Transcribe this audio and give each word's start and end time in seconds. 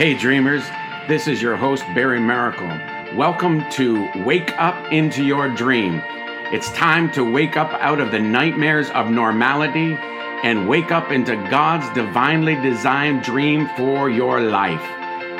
Hey, 0.00 0.14
dreamers, 0.14 0.62
this 1.08 1.28
is 1.28 1.42
your 1.42 1.56
host, 1.56 1.84
Barry 1.94 2.20
Maracle. 2.20 3.14
Welcome 3.14 3.68
to 3.72 4.08
Wake 4.24 4.50
Up 4.56 4.90
into 4.90 5.22
Your 5.22 5.54
Dream. 5.54 6.00
It's 6.54 6.70
time 6.70 7.12
to 7.12 7.22
wake 7.22 7.58
up 7.58 7.70
out 7.74 8.00
of 8.00 8.10
the 8.10 8.18
nightmares 8.18 8.88
of 8.92 9.10
normality 9.10 9.98
and 10.42 10.66
wake 10.66 10.90
up 10.90 11.10
into 11.10 11.36
God's 11.50 11.86
divinely 11.94 12.54
designed 12.54 13.22
dream 13.24 13.68
for 13.76 14.08
your 14.08 14.40
life. 14.40 14.80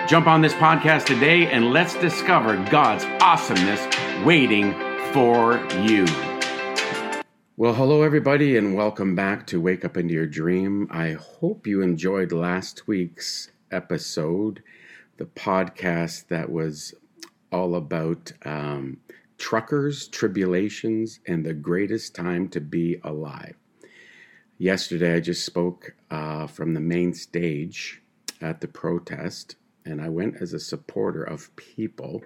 Jump 0.06 0.26
on 0.26 0.42
this 0.42 0.52
podcast 0.52 1.06
today 1.06 1.46
and 1.46 1.72
let's 1.72 1.94
discover 1.94 2.62
God's 2.70 3.06
awesomeness 3.22 3.80
waiting 4.26 4.74
for 5.14 5.54
you. 5.80 6.04
Well, 7.56 7.72
hello, 7.72 8.02
everybody, 8.02 8.58
and 8.58 8.74
welcome 8.74 9.14
back 9.14 9.46
to 9.46 9.58
Wake 9.58 9.86
Up 9.86 9.96
Into 9.96 10.12
Your 10.12 10.26
Dream. 10.26 10.86
I 10.90 11.12
hope 11.12 11.66
you 11.66 11.80
enjoyed 11.80 12.30
last 12.30 12.86
week's 12.86 13.48
episode, 13.70 14.62
the 15.16 15.26
podcast 15.26 16.28
that 16.28 16.50
was 16.50 16.94
all 17.52 17.74
about 17.74 18.32
um, 18.44 18.98
truckers, 19.38 20.08
tribulations, 20.08 21.20
and 21.26 21.44
the 21.44 21.54
greatest 21.54 22.14
time 22.14 22.48
to 22.48 22.60
be 22.60 23.00
alive. 23.02 23.56
Yesterday, 24.58 25.14
I 25.14 25.20
just 25.20 25.44
spoke 25.44 25.94
uh, 26.10 26.46
from 26.46 26.74
the 26.74 26.80
main 26.80 27.14
stage 27.14 28.02
at 28.40 28.60
the 28.60 28.68
protest, 28.68 29.56
and 29.84 30.00
I 30.00 30.08
went 30.10 30.36
as 30.40 30.52
a 30.52 30.60
supporter 30.60 31.22
of 31.22 31.54
people 31.56 32.22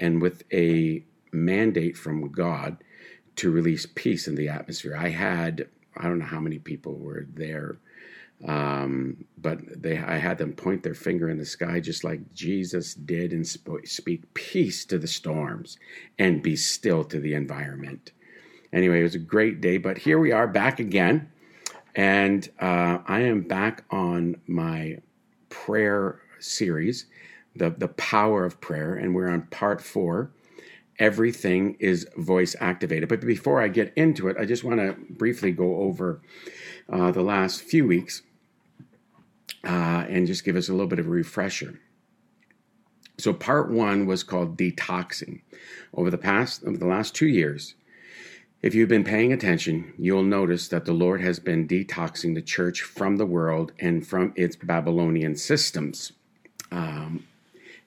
and 0.00 0.20
with 0.20 0.42
a 0.52 1.04
mandate 1.32 1.96
from 1.96 2.30
God 2.32 2.78
to 3.36 3.50
release 3.50 3.86
peace 3.86 4.26
in 4.26 4.34
the 4.34 4.48
atmosphere. 4.48 4.96
I 4.96 5.10
had, 5.10 5.68
I 5.96 6.04
don't 6.04 6.18
know 6.18 6.24
how 6.24 6.40
many 6.40 6.58
people 6.58 6.94
were 6.94 7.26
there, 7.34 7.76
um, 8.44 9.24
but 9.38 9.60
they, 9.82 9.98
I 9.98 10.18
had 10.18 10.38
them 10.38 10.52
point 10.52 10.82
their 10.82 10.94
finger 10.94 11.30
in 11.30 11.38
the 11.38 11.44
sky 11.44 11.80
just 11.80 12.04
like 12.04 12.34
Jesus 12.34 12.94
did 12.94 13.32
and 13.32 13.46
sp- 13.48 13.84
speak 13.84 14.32
peace 14.34 14.84
to 14.86 14.98
the 14.98 15.06
storms 15.06 15.78
and 16.18 16.42
be 16.42 16.54
still 16.56 17.04
to 17.04 17.18
the 17.18 17.34
environment. 17.34 18.12
Anyway, 18.72 19.00
it 19.00 19.04
was 19.04 19.14
a 19.14 19.20
great 19.20 19.60
day, 19.60 19.78
but 19.78 19.98
here 19.98 20.18
we 20.18 20.32
are 20.32 20.46
back 20.46 20.80
again. 20.80 21.30
And 21.94 22.46
uh, 22.60 22.98
I 23.06 23.20
am 23.20 23.40
back 23.42 23.84
on 23.90 24.36
my 24.46 24.98
prayer 25.48 26.20
series, 26.38 27.06
the, 27.54 27.70
the 27.70 27.88
power 27.88 28.44
of 28.44 28.60
prayer, 28.60 28.94
and 28.94 29.14
we're 29.14 29.30
on 29.30 29.42
part 29.42 29.80
four 29.80 30.30
everything 30.98 31.76
is 31.78 32.06
voice 32.16 32.56
activated. 32.60 33.08
But 33.08 33.20
before 33.20 33.60
I 33.60 33.68
get 33.68 33.92
into 33.96 34.28
it, 34.28 34.36
I 34.38 34.44
just 34.44 34.64
want 34.64 34.80
to 34.80 34.96
briefly 35.10 35.52
go 35.52 35.76
over 35.82 36.22
uh, 36.90 37.10
the 37.10 37.22
last 37.22 37.60
few 37.60 37.86
weeks 37.86 38.22
uh, 39.66 40.06
and 40.08 40.26
just 40.26 40.44
give 40.44 40.56
us 40.56 40.68
a 40.68 40.72
little 40.72 40.86
bit 40.86 41.00
of 41.00 41.06
a 41.06 41.10
refresher. 41.10 41.80
So, 43.18 43.32
part 43.32 43.70
one 43.70 44.06
was 44.06 44.22
called 44.22 44.56
detoxing. 44.56 45.40
Over 45.94 46.10
the 46.10 46.18
past, 46.18 46.62
over 46.64 46.76
the 46.76 46.86
last 46.86 47.14
two 47.14 47.26
years, 47.26 47.74
if 48.62 48.74
you've 48.74 48.88
been 48.88 49.04
paying 49.04 49.32
attention, 49.32 49.94
you'll 49.98 50.22
notice 50.22 50.68
that 50.68 50.84
the 50.84 50.92
Lord 50.92 51.20
has 51.20 51.38
been 51.38 51.66
detoxing 51.66 52.34
the 52.34 52.42
church 52.42 52.82
from 52.82 53.16
the 53.16 53.26
world 53.26 53.72
and 53.78 54.06
from 54.06 54.32
its 54.36 54.56
Babylonian 54.56 55.36
systems. 55.36 56.12
Um, 56.70 57.24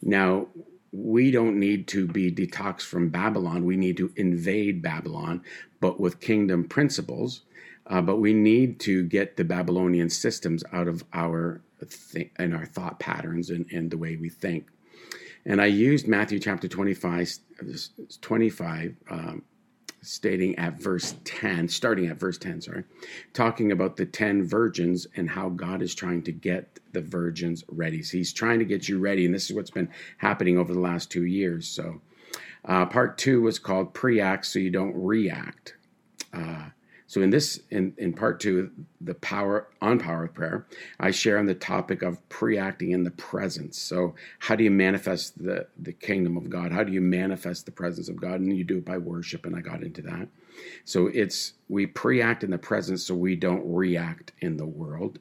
now, 0.01 0.47
we 0.91 1.31
don't 1.31 1.59
need 1.59 1.87
to 1.89 2.07
be 2.07 2.31
detoxed 2.31 2.85
from 2.85 3.09
Babylon. 3.09 3.65
We 3.65 3.77
need 3.77 3.97
to 3.97 4.11
invade 4.15 4.81
Babylon, 4.81 5.43
but 5.79 5.99
with 5.99 6.19
kingdom 6.19 6.63
principles. 6.63 7.41
Uh, 7.85 8.01
but 8.01 8.17
we 8.17 8.33
need 8.33 8.79
to 8.81 9.03
get 9.03 9.37
the 9.37 9.43
Babylonian 9.43 10.09
systems 10.09 10.63
out 10.71 10.87
of 10.87 11.03
our 11.13 11.61
th- 11.85 12.31
and 12.37 12.55
our 12.55 12.65
thought 12.65 12.99
patterns 12.99 13.49
and, 13.49 13.65
and 13.71 13.91
the 13.91 13.97
way 13.97 14.15
we 14.15 14.29
think. 14.29 14.67
And 15.45 15.61
I 15.61 15.67
used 15.67 16.07
Matthew 16.07 16.39
chapter 16.39 16.67
25, 16.67 17.29
25 18.21 18.95
um, 19.09 19.43
stating 20.01 20.57
at 20.57 20.81
verse 20.81 21.15
10, 21.25 21.67
starting 21.67 22.07
at 22.07 22.17
verse 22.17 22.37
10, 22.37 22.61
sorry, 22.61 22.83
talking 23.33 23.71
about 23.71 23.97
the 23.97 24.05
10 24.05 24.45
virgins 24.45 25.07
and 25.15 25.29
how 25.29 25.49
God 25.49 25.81
is 25.81 25.95
trying 25.95 26.23
to 26.23 26.31
get 26.31 26.79
the 26.93 27.01
virgins 27.01 27.63
ready. 27.69 28.01
So 28.03 28.17
he's 28.17 28.33
trying 28.33 28.59
to 28.59 28.65
get 28.65 28.87
you 28.87 28.99
ready. 28.99 29.25
And 29.25 29.33
this 29.33 29.49
is 29.49 29.55
what's 29.55 29.71
been 29.71 29.89
happening 30.17 30.57
over 30.57 30.73
the 30.73 30.79
last 30.79 31.11
two 31.11 31.25
years. 31.25 31.67
So 31.67 32.01
uh, 32.65 32.85
part 32.85 33.17
two 33.17 33.41
was 33.41 33.59
called 33.59 33.93
pre 33.93 34.19
act 34.21 34.45
so 34.45 34.59
you 34.59 34.69
don't 34.69 34.95
react. 34.95 35.75
Uh, 36.33 36.69
so 37.09 37.23
in 37.23 37.31
this, 37.31 37.59
in, 37.71 37.95
in 37.97 38.13
part 38.13 38.39
two, 38.39 38.69
the 39.01 39.15
power 39.15 39.67
on 39.81 39.97
power 39.97 40.25
of 40.25 40.33
prayer, 40.35 40.67
I 40.99 41.09
share 41.09 41.39
on 41.39 41.47
the 41.47 41.55
topic 41.55 42.03
of 42.03 42.29
pre-acting 42.29 42.91
in 42.91 43.03
the 43.03 43.09
presence. 43.09 43.79
So 43.79 44.13
how 44.37 44.55
do 44.55 44.63
you 44.63 44.69
manifest 44.69 45.43
the 45.43 45.65
the 45.79 45.91
kingdom 45.91 46.37
of 46.37 46.51
God? 46.51 46.71
How 46.71 46.83
do 46.83 46.91
you 46.91 47.01
manifest 47.01 47.65
the 47.65 47.71
presence 47.71 48.09
of 48.09 48.21
God? 48.21 48.41
And 48.41 48.55
you 48.55 48.63
do 48.63 48.77
it 48.77 48.85
by 48.85 48.99
worship, 48.99 49.47
and 49.47 49.55
I 49.55 49.61
got 49.61 49.81
into 49.81 50.03
that. 50.03 50.27
So 50.85 51.07
it's 51.07 51.53
we 51.67 51.87
pre-act 51.87 52.43
in 52.43 52.51
the 52.51 52.59
presence 52.59 53.07
so 53.07 53.15
we 53.15 53.35
don't 53.35 53.63
react 53.65 54.33
in 54.41 54.57
the 54.57 54.67
world, 54.67 55.17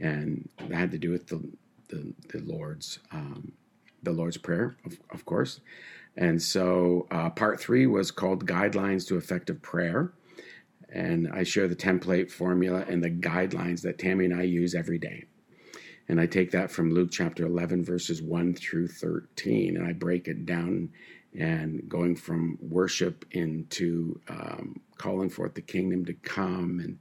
and 0.00 0.48
that 0.56 0.72
had 0.72 0.90
to 0.92 0.98
do 0.98 1.10
with 1.10 1.26
the 1.26 1.46
the, 1.88 2.14
the 2.32 2.40
Lord's 2.50 2.98
um, 3.12 3.52
the 4.02 4.12
Lord's 4.12 4.38
prayer, 4.38 4.78
of, 4.86 4.98
of 5.10 5.26
course. 5.26 5.60
And 6.16 6.40
so 6.40 7.06
uh, 7.10 7.28
part 7.28 7.60
three 7.60 7.86
was 7.86 8.10
called 8.10 8.46
guidelines 8.46 9.06
to 9.08 9.18
effective 9.18 9.60
prayer 9.60 10.14
and 10.88 11.28
I 11.32 11.42
share 11.42 11.68
the 11.68 11.76
template 11.76 12.30
formula 12.30 12.84
and 12.88 13.02
the 13.02 13.10
guidelines 13.10 13.82
that 13.82 13.98
Tammy 13.98 14.26
and 14.26 14.34
I 14.34 14.42
use 14.42 14.74
every 14.74 14.98
day. 14.98 15.24
And 16.08 16.20
I 16.20 16.26
take 16.26 16.52
that 16.52 16.70
from 16.70 16.92
Luke 16.92 17.10
chapter 17.10 17.44
11, 17.44 17.84
verses 17.84 18.22
1 18.22 18.54
through 18.54 18.88
13, 18.88 19.76
and 19.76 19.86
I 19.86 19.92
break 19.92 20.28
it 20.28 20.46
down 20.46 20.90
and 21.38 21.88
going 21.88 22.16
from 22.16 22.56
worship 22.60 23.24
into 23.32 24.18
um, 24.28 24.80
calling 24.96 25.28
forth 25.28 25.54
the 25.54 25.62
kingdom 25.62 26.04
to 26.04 26.14
come 26.14 26.80
and 26.80 26.98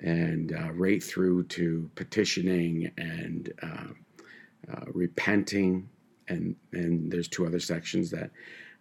and 0.00 0.52
uh, 0.52 0.70
right 0.72 1.02
through 1.02 1.42
to 1.44 1.90
petitioning 1.94 2.90
and 2.98 3.52
uh, 3.62 4.72
uh, 4.72 4.84
repenting 4.92 5.88
and 6.28 6.54
and 6.72 7.10
there's 7.10 7.28
two 7.28 7.46
other 7.46 7.60
sections 7.60 8.10
that 8.10 8.30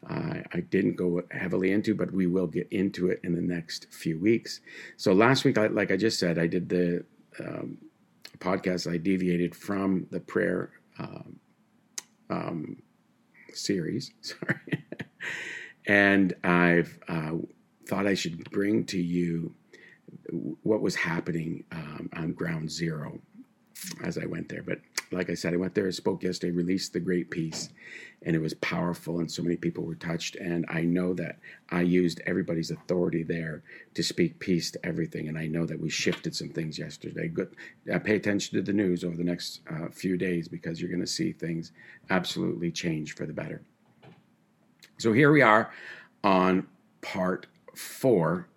I 0.08 0.60
didn't 0.70 0.96
go 0.96 1.22
heavily 1.32 1.72
into, 1.72 1.96
but 1.96 2.12
we 2.12 2.28
will 2.28 2.48
get 2.48 2.68
into 2.72 3.10
it 3.10 3.20
in 3.24 3.34
the 3.34 3.42
next 3.42 3.88
few 3.92 4.20
weeks. 4.20 4.62
So 4.98 5.14
last 5.14 5.44
week, 5.44 5.58
like 5.58 5.92
I 5.92 5.98
just 5.98 6.20
said, 6.20 6.38
I 6.38 6.48
did 6.48 6.70
the 6.70 7.04
um, 7.40 7.78
podcast. 8.38 8.92
I 8.92 8.98
deviated 8.98 9.56
from 9.56 10.08
the 10.12 10.20
prayer 10.20 10.72
um, 11.00 11.40
um, 12.30 12.82
series, 13.54 14.12
sorry, 14.22 14.86
and 15.88 16.34
I've 16.44 17.00
uh, 17.08 17.32
thought 17.88 18.08
I 18.08 18.14
should 18.14 18.50
bring 18.52 18.86
to 18.86 19.00
you 19.00 19.54
what 20.64 20.82
was 20.82 20.96
happening 20.96 21.64
um, 21.72 22.10
on 22.14 22.34
Ground 22.34 22.72
Zero 22.72 23.20
as 24.04 24.18
I 24.18 24.26
went 24.26 24.50
there. 24.50 24.64
But 24.64 24.80
like 25.12 25.30
I 25.30 25.34
said, 25.34 25.54
I 25.54 25.58
went 25.58 25.76
there, 25.76 25.88
I 25.88 25.92
spoke 25.92 26.24
yesterday, 26.24 26.52
released 26.52 26.94
the 26.94 27.00
great 27.00 27.30
peace, 27.30 27.70
and 28.24 28.36
it 28.36 28.42
was 28.42 28.54
powerful, 28.56 29.20
and 29.20 29.32
so 29.32 29.44
many 29.44 29.56
people 29.56 29.84
were 29.84 29.96
touched. 29.96 30.36
And 30.36 30.66
I 30.70 30.82
know 30.82 31.14
that 31.14 31.38
I 31.70 31.82
used 31.82 32.22
everybody's 32.26 32.72
authority 32.72 33.24
there 33.24 33.64
to 33.94 34.04
speak 34.04 34.40
peace 34.40 34.72
to 34.72 34.86
everything. 34.86 35.28
And 35.28 35.38
I 35.38 35.48
know 35.48 35.66
that 35.66 35.80
we 35.80 35.90
shifted 35.90 36.36
some 36.36 36.50
things 36.50 36.80
yesterday. 36.80 37.28
Good, 37.28 37.56
uh, 37.92 38.00
pay 38.00 38.16
attention 38.16 38.58
to 38.58 38.64
the 38.64 38.74
news 38.74 39.04
over 39.04 39.16
the 39.16 39.24
next 39.24 39.62
uh, 39.70 39.90
few 39.92 40.18
days 40.18 40.48
because 40.48 40.82
you're 40.82 40.90
going 40.90 41.02
to 41.02 41.08
see 41.08 41.32
things 41.32 41.72
absolutely 42.10 42.72
change 42.72 43.16
for 43.16 43.26
the 43.26 43.34
better. 43.34 43.62
So 44.98 45.14
here 45.14 45.32
we 45.32 45.42
are 45.42 45.72
on 46.24 46.68
part 47.02 47.48
four, 47.76 48.48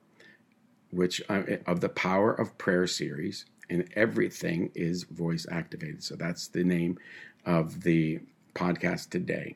which 0.91 1.21
uh, 1.29 1.43
of 1.67 1.81
the 1.81 1.89
Power 1.89 2.33
of 2.33 2.57
Prayer 2.59 2.87
series 2.87 3.45
and 3.71 3.89
everything 3.95 4.71
is 4.75 5.05
voice 5.05 5.47
activated. 5.51 6.03
So 6.03 6.17
that's 6.17 6.49
the 6.49 6.65
name 6.65 6.99
of 7.45 7.83
the 7.83 8.21
podcast 8.55 9.11
today. 9.11 9.55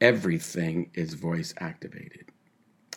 Everything 0.00 0.90
is 0.94 1.14
voice 1.14 1.54
activated. 1.58 2.26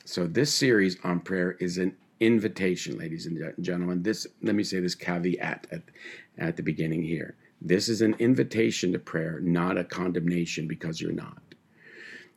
So 0.05 0.25
this 0.25 0.53
series 0.53 0.97
on 1.03 1.19
prayer 1.19 1.57
is 1.59 1.77
an 1.77 1.95
invitation, 2.19 2.97
ladies 2.97 3.25
and 3.25 3.53
gentlemen. 3.61 4.03
This 4.03 4.25
let 4.41 4.55
me 4.55 4.63
say 4.63 4.79
this 4.79 4.95
caveat 4.95 5.67
at, 5.71 5.81
at 6.37 6.55
the 6.55 6.63
beginning 6.63 7.03
here. 7.03 7.35
This 7.61 7.89
is 7.89 8.01
an 8.01 8.15
invitation 8.19 8.93
to 8.93 8.99
prayer, 8.99 9.39
not 9.41 9.77
a 9.77 9.83
condemnation 9.83 10.67
because 10.67 11.01
you're 11.01 11.11
not. 11.11 11.41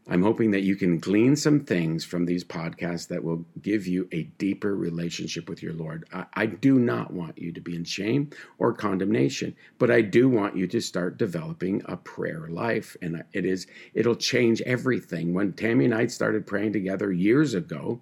I'm 0.09 0.23
hoping 0.23 0.51
that 0.53 0.63
you 0.63 0.77
can 0.77 0.99
glean 0.99 1.37
some 1.37 1.61
things 1.61 2.05
from 2.05 2.25
these 2.25 2.43
podcasts 2.43 3.09
that 3.09 3.23
will 3.23 3.45
give 3.63 3.87
you 3.87 4.09
a 4.13 4.25
deeper 4.39 4.75
relationship 4.75 5.49
with 5.49 5.63
your 5.63 5.75
Lord. 5.75 6.05
I, 6.13 6.27
I, 6.35 6.47
do 6.47 6.79
not 6.79 7.13
want 7.13 7.39
you 7.39 7.53
to 7.53 7.61
be 7.61 7.77
in 7.77 7.85
shame 7.85 8.31
or 8.59 8.73
condemnation, 8.73 9.55
but 9.79 9.91
I 9.91 10.01
do 10.01 10.29
want 10.29 10.57
you 10.57 10.67
to 10.69 10.81
start 10.81 11.19
developing 11.19 11.83
a 11.85 11.97
prayer 11.97 12.49
life. 12.49 12.97
And 13.03 13.23
it 13.33 13.45
is, 13.45 13.67
it'll 13.95 14.17
change 14.17 14.61
everything. 14.63 15.33
When 15.33 15.53
Tammy 15.53 15.85
and 15.85 15.95
I 15.95 16.07
started 16.09 16.47
praying 16.47 16.73
together 16.73 17.13
years 17.13 17.55
ago, 17.55 18.01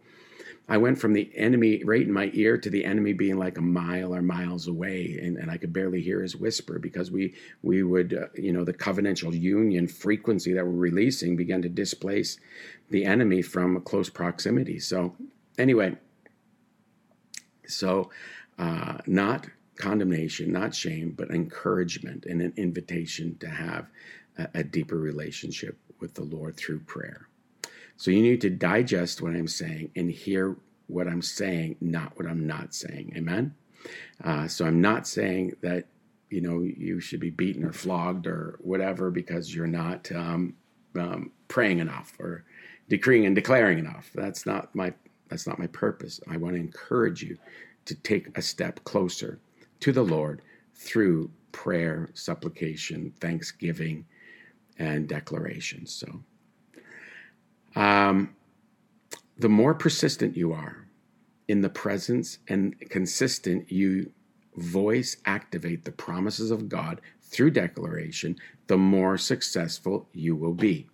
I 0.68 0.76
went 0.76 0.98
from 0.98 1.14
the 1.14 1.30
enemy 1.34 1.82
right 1.82 2.02
in 2.02 2.12
my 2.12 2.30
ear 2.34 2.58
to 2.58 2.68
the 2.68 2.84
enemy 2.84 3.14
being 3.14 3.38
like 3.38 3.56
a 3.56 3.62
mile 3.62 4.14
or 4.14 4.20
miles 4.20 4.68
away, 4.68 5.18
and, 5.22 5.38
and 5.38 5.50
I 5.50 5.56
could 5.56 5.72
barely 5.72 6.02
hear 6.02 6.20
his 6.20 6.36
whisper 6.36 6.78
because 6.78 7.10
we 7.10 7.34
we 7.62 7.82
would 7.82 8.12
uh, 8.14 8.26
you 8.34 8.52
know 8.52 8.64
the 8.64 8.74
covenantal 8.74 9.38
union 9.38 9.88
frequency 9.88 10.52
that 10.52 10.66
we're 10.66 10.72
releasing 10.72 11.36
began 11.36 11.62
to 11.62 11.68
displace 11.70 12.38
the 12.90 13.06
enemy 13.06 13.40
from 13.40 13.80
close 13.80 14.10
proximity. 14.10 14.78
So 14.78 15.16
anyway, 15.56 15.96
so 17.66 18.10
uh, 18.58 18.98
not 19.06 19.46
condemnation, 19.76 20.52
not 20.52 20.74
shame, 20.74 21.14
but 21.16 21.30
encouragement 21.30 22.26
and 22.26 22.42
an 22.42 22.52
invitation 22.56 23.38
to 23.38 23.48
have 23.48 23.86
a, 24.36 24.48
a 24.54 24.64
deeper 24.64 24.98
relationship 24.98 25.78
with 26.00 26.14
the 26.14 26.24
Lord 26.24 26.56
through 26.56 26.80
prayer. 26.80 27.28
So 27.98 28.12
you 28.12 28.22
need 28.22 28.40
to 28.42 28.50
digest 28.50 29.20
what 29.20 29.32
I'm 29.34 29.48
saying 29.48 29.90
and 29.96 30.08
hear 30.08 30.56
what 30.86 31.08
I'm 31.08 31.20
saying, 31.20 31.76
not 31.80 32.16
what 32.16 32.28
I'm 32.28 32.46
not 32.46 32.72
saying. 32.72 33.12
Amen. 33.16 33.54
Uh, 34.22 34.46
so 34.46 34.64
I'm 34.64 34.80
not 34.80 35.06
saying 35.06 35.54
that 35.62 35.86
you 36.30 36.40
know 36.40 36.62
you 36.62 37.00
should 37.00 37.18
be 37.20 37.30
beaten 37.30 37.64
or 37.64 37.72
flogged 37.72 38.26
or 38.26 38.58
whatever 38.62 39.10
because 39.10 39.52
you're 39.52 39.66
not 39.66 40.10
um, 40.12 40.54
um, 40.96 41.32
praying 41.48 41.80
enough 41.80 42.12
or 42.20 42.44
decreeing 42.88 43.26
and 43.26 43.34
declaring 43.34 43.80
enough. 43.80 44.10
That's 44.14 44.46
not 44.46 44.72
my 44.76 44.94
that's 45.28 45.48
not 45.48 45.58
my 45.58 45.66
purpose. 45.66 46.20
I 46.30 46.36
want 46.36 46.54
to 46.54 46.60
encourage 46.60 47.22
you 47.22 47.36
to 47.86 47.96
take 47.96 48.36
a 48.38 48.42
step 48.42 48.82
closer 48.84 49.40
to 49.80 49.90
the 49.90 50.04
Lord 50.04 50.42
through 50.74 51.32
prayer, 51.50 52.10
supplication, 52.14 53.12
thanksgiving, 53.20 54.06
and 54.78 55.08
declaration. 55.08 55.84
So 55.84 56.22
um, 57.78 58.34
the 59.38 59.48
more 59.48 59.72
persistent 59.72 60.36
you 60.36 60.52
are 60.52 60.88
in 61.46 61.60
the 61.60 61.68
presence 61.68 62.38
and 62.48 62.74
consistent 62.90 63.70
you 63.70 64.10
voice 64.56 65.16
activate 65.24 65.84
the 65.84 65.92
promises 65.92 66.50
of 66.50 66.68
God 66.68 67.00
through 67.22 67.52
declaration, 67.52 68.36
the 68.66 68.76
more 68.76 69.16
successful 69.16 70.08
you 70.12 70.34
will 70.34 70.54
be. 70.54 70.88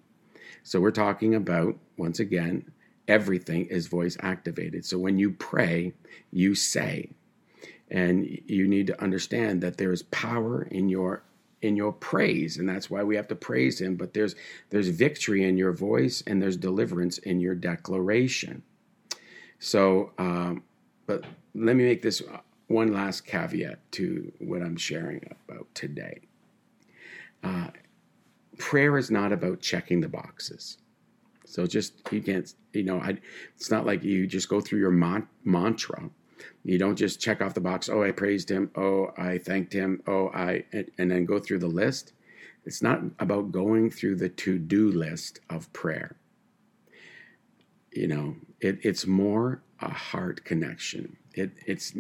So, 0.62 0.78
we're 0.78 0.90
talking 0.90 1.34
about, 1.34 1.78
once 1.96 2.20
again, 2.20 2.70
everything 3.08 3.64
is 3.66 3.86
voice 3.86 4.18
activated. 4.20 4.84
So, 4.84 4.98
when 4.98 5.18
you 5.18 5.30
pray, 5.30 5.94
you 6.30 6.54
say. 6.54 7.10
And 7.90 8.26
you 8.46 8.68
need 8.68 8.88
to 8.88 9.02
understand 9.02 9.62
that 9.62 9.78
there 9.78 9.92
is 9.92 10.02
power 10.02 10.62
in 10.62 10.90
your 10.90 11.22
in 11.64 11.76
your 11.76 11.92
praise 11.92 12.58
and 12.58 12.68
that's 12.68 12.90
why 12.90 13.02
we 13.02 13.16
have 13.16 13.26
to 13.26 13.34
praise 13.34 13.80
him 13.80 13.96
but 13.96 14.12
there's 14.12 14.34
there's 14.68 14.88
victory 14.88 15.44
in 15.44 15.56
your 15.56 15.72
voice 15.72 16.22
and 16.26 16.40
there's 16.40 16.58
deliverance 16.58 17.16
in 17.18 17.40
your 17.40 17.54
declaration. 17.54 18.62
So 19.58 20.12
um, 20.18 20.62
but 21.06 21.24
let 21.54 21.74
me 21.74 21.84
make 21.84 22.02
this 22.02 22.22
one 22.66 22.92
last 22.92 23.26
caveat 23.26 23.78
to 23.92 24.30
what 24.38 24.62
i'm 24.62 24.76
sharing 24.76 25.26
about 25.48 25.66
today. 25.74 26.20
Uh, 27.42 27.68
prayer 28.58 28.98
is 28.98 29.10
not 29.10 29.32
about 29.32 29.60
checking 29.60 30.00
the 30.00 30.08
boxes. 30.08 30.78
So 31.46 31.66
just 31.66 31.94
you 32.12 32.20
can't 32.20 32.52
you 32.74 32.82
know 32.82 32.98
I, 32.98 33.16
it's 33.56 33.70
not 33.70 33.86
like 33.86 34.04
you 34.04 34.26
just 34.26 34.50
go 34.50 34.60
through 34.60 34.80
your 34.80 35.24
mantra 35.44 36.10
you 36.64 36.78
don't 36.78 36.96
just 36.96 37.20
check 37.20 37.42
off 37.42 37.54
the 37.54 37.60
box, 37.60 37.88
oh, 37.88 38.02
I 38.02 38.10
praised 38.10 38.50
him, 38.50 38.70
oh, 38.74 39.12
I 39.18 39.38
thanked 39.38 39.72
him, 39.72 40.02
oh, 40.06 40.28
I, 40.28 40.64
and 40.98 41.10
then 41.10 41.26
go 41.26 41.38
through 41.38 41.58
the 41.58 41.66
list. 41.66 42.12
It's 42.64 42.82
not 42.82 43.02
about 43.18 43.52
going 43.52 43.90
through 43.90 44.16
the 44.16 44.30
to 44.30 44.58
do 44.58 44.90
list 44.90 45.40
of 45.50 45.70
prayer. 45.74 46.16
You 47.92 48.08
know, 48.08 48.36
it, 48.60 48.78
it's 48.82 49.06
more 49.06 49.62
a 49.80 49.90
heart 49.90 50.44
connection. 50.44 51.16
It, 51.34 51.52
it's, 51.66 51.92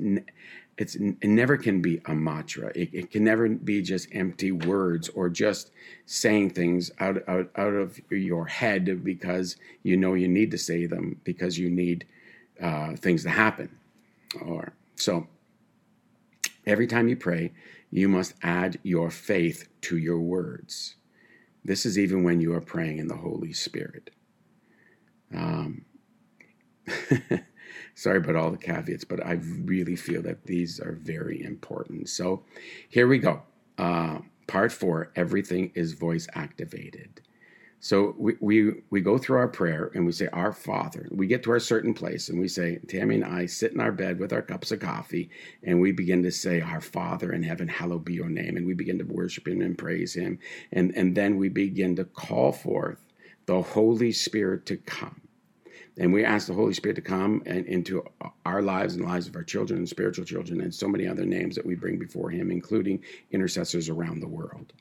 it's, 0.78 0.94
it 0.94 1.28
never 1.28 1.58
can 1.58 1.82
be 1.82 2.00
a 2.06 2.14
mantra. 2.14 2.72
It, 2.74 2.88
it, 2.94 3.10
can 3.10 3.24
never 3.24 3.48
be 3.48 3.82
just 3.82 4.08
empty 4.12 4.50
words 4.50 5.10
or 5.10 5.28
just 5.28 5.70
saying 6.06 6.50
things 6.50 6.90
out, 6.98 7.18
out, 7.28 7.50
out 7.56 7.74
of 7.74 8.00
your 8.10 8.46
head 8.46 9.04
because 9.04 9.56
you 9.82 9.98
know 9.98 10.14
you 10.14 10.28
need 10.28 10.50
to 10.52 10.58
say 10.58 10.86
them 10.86 11.20
because 11.24 11.58
you 11.58 11.70
need 11.70 12.06
uh, 12.62 12.96
things 12.96 13.22
to 13.24 13.30
happen 13.30 13.68
or 14.42 14.74
so 14.96 15.26
every 16.66 16.86
time 16.86 17.08
you 17.08 17.16
pray, 17.16 17.52
you 17.90 18.08
must 18.08 18.34
add 18.42 18.78
your 18.82 19.10
faith 19.10 19.68
to 19.82 19.96
your 19.96 20.20
words. 20.20 20.96
This 21.64 21.86
is 21.86 21.98
even 21.98 22.24
when 22.24 22.40
you 22.40 22.52
are 22.54 22.60
praying 22.60 22.98
in 22.98 23.08
the 23.08 23.16
Holy 23.16 23.52
Spirit. 23.52 24.10
Um, 25.34 25.84
sorry 27.94 28.18
about 28.18 28.36
all 28.36 28.50
the 28.50 28.58
caveats, 28.58 29.04
but 29.04 29.24
I 29.24 29.40
really 29.64 29.96
feel 29.96 30.22
that 30.22 30.44
these 30.44 30.80
are 30.80 30.98
very 31.00 31.42
important. 31.42 32.08
So 32.08 32.44
here 32.88 33.08
we 33.08 33.18
go. 33.18 33.42
Uh, 33.78 34.18
part 34.46 34.72
four 34.72 35.10
everything 35.16 35.72
is 35.74 35.92
voice 35.92 36.28
activated. 36.34 37.22
So 37.84 38.14
we, 38.16 38.32
we, 38.40 38.72
we 38.88 39.02
go 39.02 39.18
through 39.18 39.36
our 39.36 39.46
prayer 39.46 39.90
and 39.94 40.06
we 40.06 40.12
say, 40.12 40.26
Our 40.28 40.54
Father. 40.54 41.06
We 41.10 41.26
get 41.26 41.42
to 41.42 41.50
our 41.50 41.60
certain 41.60 41.92
place 41.92 42.30
and 42.30 42.40
we 42.40 42.48
say, 42.48 42.78
Tammy 42.88 43.16
and 43.16 43.24
I 43.26 43.44
sit 43.44 43.72
in 43.72 43.80
our 43.80 43.92
bed 43.92 44.18
with 44.18 44.32
our 44.32 44.40
cups 44.40 44.72
of 44.72 44.80
coffee 44.80 45.28
and 45.62 45.78
we 45.82 45.92
begin 45.92 46.22
to 46.22 46.30
say, 46.30 46.62
Our 46.62 46.80
Father 46.80 47.30
in 47.30 47.42
heaven, 47.42 47.68
hallowed 47.68 48.06
be 48.06 48.14
your 48.14 48.30
name. 48.30 48.56
And 48.56 48.66
we 48.66 48.72
begin 48.72 48.96
to 49.00 49.04
worship 49.04 49.46
him 49.46 49.60
and 49.60 49.76
praise 49.76 50.14
him. 50.14 50.38
And, 50.72 50.96
and 50.96 51.14
then 51.14 51.36
we 51.36 51.50
begin 51.50 51.94
to 51.96 52.06
call 52.06 52.52
forth 52.52 53.04
the 53.44 53.60
Holy 53.60 54.12
Spirit 54.12 54.64
to 54.64 54.78
come. 54.78 55.20
And 55.98 56.10
we 56.10 56.24
ask 56.24 56.46
the 56.46 56.54
Holy 56.54 56.72
Spirit 56.72 56.94
to 56.94 57.02
come 57.02 57.42
and 57.44 57.66
into 57.66 58.02
our 58.46 58.62
lives 58.62 58.94
and 58.94 59.04
the 59.04 59.08
lives 59.08 59.28
of 59.28 59.36
our 59.36 59.44
children 59.44 59.80
and 59.80 59.88
spiritual 59.88 60.24
children 60.24 60.62
and 60.62 60.74
so 60.74 60.88
many 60.88 61.06
other 61.06 61.26
names 61.26 61.54
that 61.56 61.66
we 61.66 61.74
bring 61.74 61.98
before 61.98 62.30
him, 62.30 62.50
including 62.50 63.04
intercessors 63.30 63.90
around 63.90 64.20
the 64.20 64.26
world. 64.26 64.72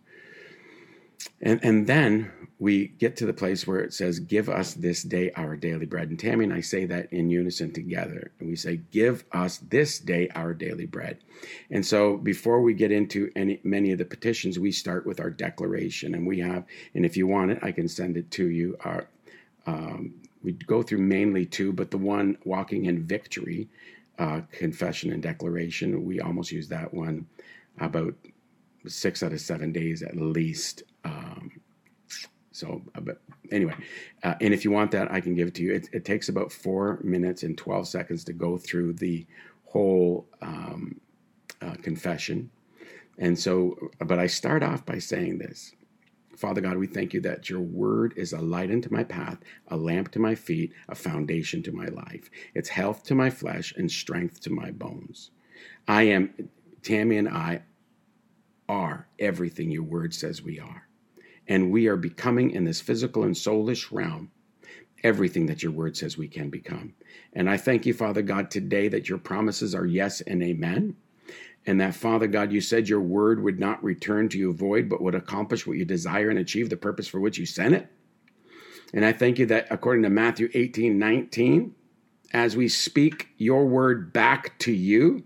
And, 1.41 1.63
and 1.63 1.87
then 1.87 2.31
we 2.59 2.87
get 2.87 3.17
to 3.17 3.25
the 3.25 3.33
place 3.33 3.67
where 3.67 3.81
it 3.81 3.93
says, 3.93 4.19
Give 4.19 4.49
us 4.49 4.73
this 4.73 5.03
day 5.03 5.31
our 5.35 5.55
daily 5.55 5.85
bread. 5.85 6.09
And 6.09 6.19
Tammy 6.19 6.45
and 6.45 6.53
I 6.53 6.61
say 6.61 6.85
that 6.85 7.11
in 7.11 7.29
unison 7.29 7.73
together. 7.73 8.31
And 8.39 8.49
we 8.49 8.55
say, 8.55 8.81
Give 8.91 9.23
us 9.31 9.57
this 9.57 9.99
day 9.99 10.29
our 10.35 10.53
daily 10.53 10.85
bread. 10.85 11.17
And 11.69 11.85
so 11.85 12.17
before 12.17 12.61
we 12.61 12.73
get 12.73 12.91
into 12.91 13.29
any 13.35 13.59
many 13.63 13.91
of 13.91 13.97
the 13.97 14.05
petitions, 14.05 14.59
we 14.59 14.71
start 14.71 15.05
with 15.05 15.19
our 15.19 15.29
declaration. 15.29 16.15
And 16.15 16.25
we 16.25 16.39
have, 16.39 16.63
and 16.95 17.05
if 17.05 17.17
you 17.17 17.27
want 17.27 17.51
it, 17.51 17.59
I 17.61 17.71
can 17.71 17.87
send 17.87 18.17
it 18.17 18.31
to 18.31 18.49
you. 18.49 18.77
Our, 18.81 19.07
um, 19.65 20.13
we 20.43 20.53
go 20.53 20.83
through 20.83 20.99
mainly 20.99 21.45
two, 21.45 21.73
but 21.73 21.91
the 21.91 21.97
one 21.97 22.37
walking 22.45 22.85
in 22.85 23.03
victory, 23.03 23.69
uh, 24.19 24.41
confession 24.51 25.11
and 25.11 25.23
declaration, 25.23 26.05
we 26.05 26.19
almost 26.19 26.51
use 26.51 26.67
that 26.69 26.93
one 26.93 27.27
about 27.79 28.13
six 28.87 29.23
out 29.23 29.33
of 29.33 29.41
seven 29.41 29.71
days 29.71 30.03
at 30.03 30.17
least. 30.17 30.83
Um, 31.03 31.51
so, 32.51 32.81
uh, 32.95 33.01
but 33.01 33.21
anyway, 33.51 33.73
uh, 34.23 34.35
and 34.39 34.53
if 34.53 34.63
you 34.63 34.71
want 34.71 34.91
that, 34.91 35.11
I 35.11 35.19
can 35.19 35.35
give 35.35 35.47
it 35.47 35.55
to 35.55 35.63
you. 35.63 35.73
It, 35.73 35.89
it, 35.91 36.05
takes 36.05 36.29
about 36.29 36.51
four 36.51 36.99
minutes 37.03 37.43
and 37.43 37.57
12 37.57 37.87
seconds 37.87 38.23
to 38.25 38.33
go 38.33 38.57
through 38.57 38.93
the 38.93 39.25
whole 39.65 40.27
um, 40.41 41.01
uh, 41.61 41.73
confession. 41.81 42.51
And 43.17 43.37
so, 43.37 43.77
but 43.99 44.19
I 44.19 44.27
start 44.27 44.63
off 44.63 44.85
by 44.85 44.99
saying 44.99 45.39
this 45.39 45.73
Father 46.37 46.61
God, 46.61 46.77
we 46.77 46.87
thank 46.87 47.13
you 47.13 47.21
that 47.21 47.49
your 47.49 47.61
word 47.61 48.13
is 48.17 48.33
a 48.33 48.41
light 48.41 48.71
unto 48.71 48.89
my 48.91 49.03
path, 49.03 49.37
a 49.67 49.77
lamp 49.77 50.11
to 50.11 50.19
my 50.19 50.35
feet, 50.35 50.73
a 50.89 50.95
foundation 50.95 51.61
to 51.63 51.71
my 51.71 51.85
life. 51.87 52.29
It's 52.55 52.69
health 52.69 53.03
to 53.05 53.15
my 53.15 53.29
flesh 53.29 53.73
and 53.77 53.89
strength 53.89 54.41
to 54.41 54.49
my 54.49 54.71
bones. 54.71 55.31
I 55.87 56.03
am, 56.03 56.33
Tammy 56.81 57.17
and 57.17 57.29
I 57.29 57.63
are 58.67 59.07
everything 59.19 59.69
your 59.71 59.83
word 59.83 60.13
says 60.13 60.41
we 60.41 60.59
are. 60.59 60.87
And 61.47 61.71
we 61.71 61.87
are 61.87 61.97
becoming 61.97 62.51
in 62.51 62.63
this 62.63 62.81
physical 62.81 63.23
and 63.23 63.35
soulish 63.35 63.91
realm 63.91 64.31
everything 65.03 65.45
that 65.47 65.61
your 65.61 65.71
word 65.71 65.97
says 65.97 66.17
we 66.17 66.27
can 66.27 66.49
become. 66.49 66.93
And 67.33 67.49
I 67.49 67.57
thank 67.57 67.85
you, 67.85 67.93
Father 67.93 68.21
God, 68.21 68.49
today 68.49 68.87
that 68.87 69.09
your 69.09 69.17
promises 69.17 69.75
are 69.75 69.85
yes 69.85 70.21
and 70.21 70.41
amen. 70.41 70.95
And 71.65 71.79
that, 71.81 71.95
Father 71.95 72.27
God, 72.27 72.51
you 72.51 72.61
said 72.61 72.89
your 72.89 73.01
word 73.01 73.43
would 73.43 73.59
not 73.59 73.83
return 73.83 74.29
to 74.29 74.37
you 74.37 74.53
void, 74.53 74.89
but 74.89 75.01
would 75.01 75.15
accomplish 75.15 75.65
what 75.65 75.77
you 75.77 75.85
desire 75.85 76.29
and 76.29 76.39
achieve 76.39 76.69
the 76.69 76.77
purpose 76.77 77.07
for 77.07 77.19
which 77.19 77.37
you 77.37 77.45
sent 77.45 77.73
it. 77.73 77.87
And 78.93 79.05
I 79.05 79.11
thank 79.13 79.39
you 79.39 79.45
that 79.47 79.67
according 79.69 80.03
to 80.03 80.09
Matthew 80.09 80.49
18 80.53 80.99
19, 80.99 81.75
as 82.33 82.57
we 82.57 82.67
speak 82.67 83.29
your 83.37 83.65
word 83.65 84.11
back 84.11 84.57
to 84.59 84.71
you, 84.71 85.23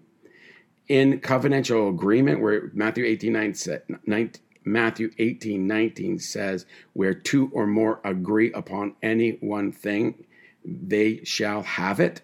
in 0.88 1.20
covenantal 1.20 1.90
agreement 1.90 2.42
where 2.42 2.72
Matthew 2.74 3.06
18, 3.06 3.34
9, 4.06 4.32
Matthew 4.68 5.12
18, 5.18 5.66
19 5.66 6.20
says, 6.20 6.66
where 6.94 7.14
two 7.14 7.50
or 7.54 7.66
more 7.66 8.02
agree 8.04 8.52
upon 8.54 8.96
any 9.02 9.32
one 9.42 9.72
thing, 9.72 10.26
they 10.64 11.24
shall 11.24 11.64
have 11.64 12.00
it. 12.00 12.22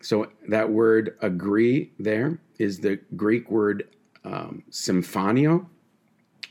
So 0.00 0.28
that 0.48 0.70
word 0.70 1.16
agree 1.20 1.92
there 1.98 2.40
is 2.58 2.80
the 2.80 3.00
Greek 3.16 3.50
word 3.50 3.88
um, 4.24 4.62
symphonio. 4.70 5.66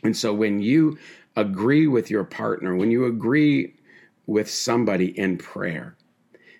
And 0.04 0.16
so 0.16 0.34
when 0.34 0.60
you 0.62 0.98
agree 1.36 1.88
with 1.88 2.10
your 2.10 2.24
partner, 2.24 2.76
when 2.76 2.92
you 2.92 3.06
agree 3.06 3.76
with 4.28 4.50
somebody 4.50 5.18
in 5.18 5.38
prayer, 5.38 5.96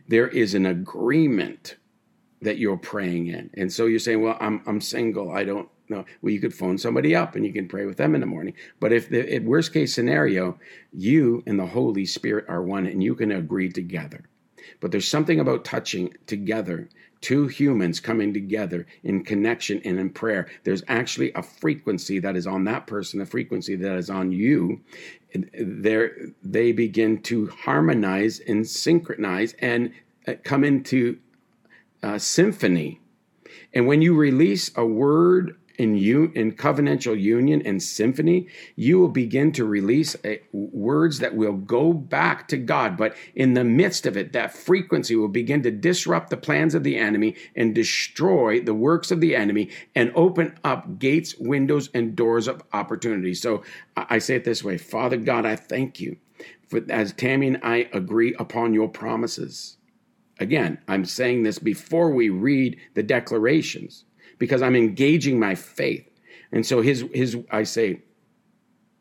there 0.08 0.28
is 0.28 0.56
an 0.56 0.66
agreement 0.66 1.76
that 2.42 2.58
you're 2.58 2.78
praying 2.78 3.28
in. 3.28 3.50
And 3.56 3.72
so 3.72 3.86
you're 3.86 4.00
saying, 4.00 4.22
well, 4.22 4.38
I'm, 4.40 4.62
I'm 4.66 4.82
single. 4.82 5.32
I 5.32 5.44
don't 5.44 5.70
know. 5.90 6.06
Well, 6.22 6.34
you 6.34 6.40
could 6.40 6.54
phone 6.54 6.78
somebody 6.78 7.16
up 7.16 7.36
and 7.36 7.46
you 7.46 7.54
can 7.54 7.68
pray 7.68 7.86
with 7.86 7.98
them 7.98 8.16
in 8.16 8.22
the 8.22 8.28
morning. 8.28 8.54
But 8.80 8.94
if 8.94 9.10
the 9.10 9.36
if 9.36 9.44
worst 9.44 9.74
case 9.74 9.94
scenario, 9.94 10.60
you 10.94 11.44
and 11.46 11.60
the 11.60 11.66
Holy 11.66 12.06
Spirit 12.06 12.46
are 12.48 12.62
one 12.62 12.86
and 12.86 13.04
you 13.04 13.16
can 13.16 13.32
agree 13.32 13.70
together. 13.70 14.26
But 14.80 14.92
there's 14.92 15.08
something 15.08 15.40
about 15.40 15.66
touching 15.66 16.14
together, 16.28 16.90
two 17.22 17.48
humans 17.48 18.00
coming 18.00 18.34
together 18.34 18.86
in 19.04 19.24
connection 19.24 19.82
and 19.84 20.00
in 20.00 20.10
prayer. 20.10 20.48
There's 20.64 20.84
actually 20.88 21.32
a 21.34 21.44
frequency 21.44 22.20
that 22.20 22.36
is 22.36 22.48
on 22.48 22.64
that 22.66 22.88
person, 22.88 23.22
a 23.22 23.26
frequency 23.26 23.76
that 23.76 23.98
is 23.98 24.10
on 24.10 24.32
you. 24.32 24.82
There, 25.34 26.12
they 26.44 26.72
begin 26.72 27.22
to 27.24 27.48
harmonize 27.48 28.40
and 28.40 28.68
synchronize 28.68 29.54
and 29.60 29.92
uh, 30.28 30.34
come 30.44 30.64
into 30.64 31.20
uh, 32.04 32.18
symphony. 32.18 33.02
And 33.74 33.88
when 33.88 34.02
you 34.02 34.16
release 34.16 34.72
a 34.76 34.86
word 34.86 35.58
in 35.80 35.96
you 35.96 36.32
in 36.36 36.52
covenantal 36.52 37.20
union 37.20 37.62
and 37.66 37.82
symphony, 37.82 38.48
you 38.76 39.00
will 39.00 39.10
begin 39.10 39.52
to 39.54 39.64
release 39.64 40.16
a, 40.26 40.42
words 40.52 41.20
that 41.20 41.36
will 41.36 41.54
go 41.54 41.94
back 41.94 42.50
to 42.50 42.58
God. 42.58 42.98
But 42.98 43.16
in 43.34 43.54
the 43.54 43.64
midst 43.64 44.06
of 44.06 44.18
it, 44.18 44.34
that 44.34 44.54
frequency 44.54 45.16
will 45.16 45.30
begin 45.30 45.64
to 45.64 45.72
disrupt 45.72 46.30
the 46.30 46.38
plans 46.38 46.76
of 46.76 46.84
the 46.84 46.98
enemy 46.98 47.36
and 47.56 47.74
destroy 47.74 48.60
the 48.60 48.74
works 48.74 49.10
of 49.10 49.22
the 49.22 49.36
enemy 49.36 49.70
and 49.96 50.12
open 50.16 50.60
up 50.66 51.00
gates, 51.00 51.36
windows, 51.40 51.90
and 51.94 52.16
doors 52.16 52.48
of 52.48 52.62
opportunity. 52.74 53.34
So 53.34 53.64
I 53.96 54.20
say 54.20 54.36
it 54.36 54.44
this 54.44 54.64
way 54.64 54.78
Father 54.78 55.18
God, 55.18 55.46
I 55.46 55.56
thank 55.56 56.00
you 56.02 56.18
for 56.68 56.82
as 56.90 57.14
Tammy 57.14 57.48
and 57.48 57.60
I 57.64 57.90
agree 57.94 58.36
upon 58.38 58.74
your 58.74 58.90
promises. 58.90 59.78
Again, 60.42 60.80
I'm 60.88 61.06
saying 61.06 61.44
this 61.44 61.60
before 61.60 62.12
we 62.12 62.30
read 62.30 62.78
the 62.94 63.04
declarations 63.04 64.06
because 64.40 64.62
I'm 64.62 64.76
engaging 64.76 65.40
my 65.40 65.56
faith. 65.56 66.10
And 66.52 66.66
so 66.66 66.82
his 66.82 67.06
his 67.14 67.38
I 67.52 67.64
say 67.64 68.02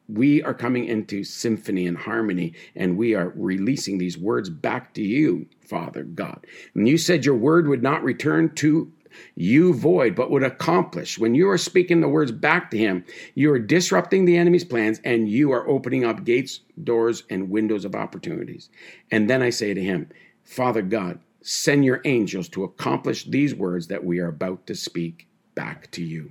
we 0.09 0.43
are 0.43 0.55
coming 0.55 0.87
into 0.87 1.23
symphony 1.23 1.87
and 1.87 1.97
harmony 1.97 2.55
and 2.75 2.97
we 2.97 3.15
are 3.15 3.33
releasing 3.37 3.99
these 3.99 4.17
words 4.17 4.49
back 4.49 4.95
to 4.95 5.03
you, 5.03 5.47
Father 5.61 6.03
God. 6.03 6.47
And 6.75 6.89
you 6.89 6.97
said 6.97 7.25
your 7.25 7.37
word 7.37 7.69
would 7.69 7.83
not 7.83 8.03
return 8.03 8.55
to 8.57 8.91
you 9.35 9.75
void, 9.75 10.15
but 10.15 10.31
would 10.31 10.43
accomplish. 10.43 11.19
When 11.19 11.35
you 11.35 11.49
are 11.49 11.59
speaking 11.59 12.01
the 12.01 12.09
words 12.09 12.33
back 12.33 12.71
to 12.71 12.79
him, 12.79 13.05
you 13.35 13.51
are 13.53 13.59
disrupting 13.59 14.25
the 14.25 14.37
enemy's 14.37 14.65
plans 14.65 15.01
and 15.05 15.29
you 15.29 15.51
are 15.53 15.69
opening 15.69 16.05
up 16.05 16.25
gates, 16.25 16.61
doors, 16.85 17.25
and 17.31 17.51
windows 17.51 17.85
of 17.85 17.95
opportunities. 17.95 18.71
And 19.11 19.29
then 19.29 19.43
I 19.43 19.51
say 19.51 19.75
to 19.75 19.83
him, 19.83 20.09
Father 20.45 20.83
God, 20.83 21.21
send 21.43 21.85
your 21.85 22.01
angels 22.05 22.49
to 22.51 22.65
accomplish 22.65 23.25
these 23.25 23.55
words 23.55 23.87
that 23.89 24.05
we 24.05 24.19
are 24.19 24.29
about 24.29 24.67
to 24.67 24.75
speak 24.75 25.28
back 25.59 25.91
to 25.91 26.05
you. 26.05 26.31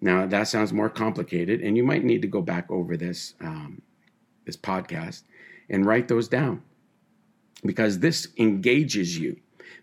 Now 0.00 0.26
that 0.26 0.48
sounds 0.48 0.72
more 0.72 0.88
complicated, 0.88 1.60
and 1.60 1.76
you 1.76 1.84
might 1.84 2.02
need 2.02 2.22
to 2.22 2.28
go 2.28 2.40
back 2.40 2.70
over 2.70 2.96
this 2.96 3.34
um, 3.40 3.82
this 4.46 4.56
podcast 4.56 5.22
and 5.68 5.84
write 5.84 6.08
those 6.08 6.28
down 6.28 6.62
because 7.64 7.98
this 7.98 8.28
engages 8.38 9.18
you. 9.18 9.36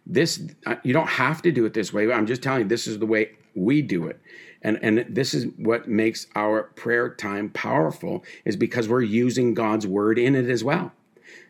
This 0.05 0.41
uh, 0.65 0.77
you 0.83 0.93
don't 0.93 1.13
have 1.25 1.43
to 1.43 1.51
do 1.51 1.65
it 1.65 1.73
this 1.75 1.93
way. 1.93 2.11
I'm 2.11 2.25
just 2.25 2.41
telling 2.41 2.63
you 2.63 2.67
this 2.67 2.87
is 2.87 2.97
the 2.97 3.05
way 3.05 3.31
we 3.55 3.83
do 3.83 4.07
it. 4.07 4.19
And 4.63 4.79
and 4.81 5.05
this 5.07 5.33
is 5.33 5.45
what 5.57 5.87
makes 5.87 6.25
our 6.35 6.63
prayer 6.63 7.13
time 7.15 7.49
powerful 7.51 8.23
is 8.45 8.55
because 8.55 8.89
we're 8.89 9.03
using 9.03 9.53
God's 9.53 9.85
word 9.85 10.17
in 10.17 10.35
it 10.35 10.49
as 10.49 10.63
well. 10.63 10.91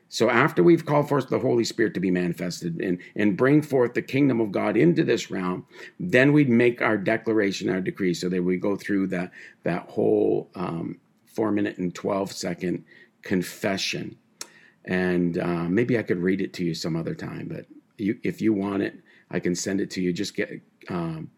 So 0.09 0.29
after 0.31 0.63
we've 0.63 0.85
called 0.85 1.07
forth 1.07 1.29
the 1.29 1.37
Holy 1.37 1.63
Spirit 1.63 1.93
to 1.93 1.99
be 1.99 2.09
manifested 2.09 2.81
and, 2.81 2.97
and 3.15 3.37
bring 3.37 3.61
forth 3.61 3.93
the 3.93 4.01
kingdom 4.01 4.41
of 4.41 4.51
God 4.51 4.75
into 4.75 5.03
this 5.03 5.29
realm, 5.29 5.67
then 5.99 6.33
we'd 6.33 6.49
make 6.49 6.81
our 6.81 6.97
declaration, 6.97 7.69
our 7.69 7.79
decree, 7.79 8.15
so 8.15 8.27
that 8.27 8.43
we 8.43 8.57
go 8.57 8.75
through 8.75 9.05
that 9.07 9.31
that 9.63 9.87
whole 9.87 10.49
um, 10.55 10.97
four 11.25 11.51
minute 11.51 11.77
and 11.77 11.93
twelve 11.93 12.31
second 12.31 12.83
confession. 13.21 14.17
And 14.85 15.37
uh, 15.37 15.69
maybe 15.69 15.99
I 15.99 16.03
could 16.03 16.17
read 16.17 16.41
it 16.41 16.53
to 16.53 16.65
you 16.65 16.73
some 16.73 16.95
other 16.95 17.13
time, 17.13 17.47
but 17.47 17.67
you, 17.99 18.17
if 18.23 18.41
you 18.41 18.51
want 18.53 18.81
it, 18.81 18.95
I 19.29 19.39
can 19.39 19.53
send 19.53 19.79
it 19.79 19.91
to 19.91 20.01
you. 20.01 20.11
Just 20.11 20.35
get 20.35 20.59
um, 20.89 21.29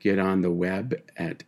get 0.00 0.18
on 0.18 0.42
the 0.42 0.50
web 0.50 1.00
at 1.16 1.44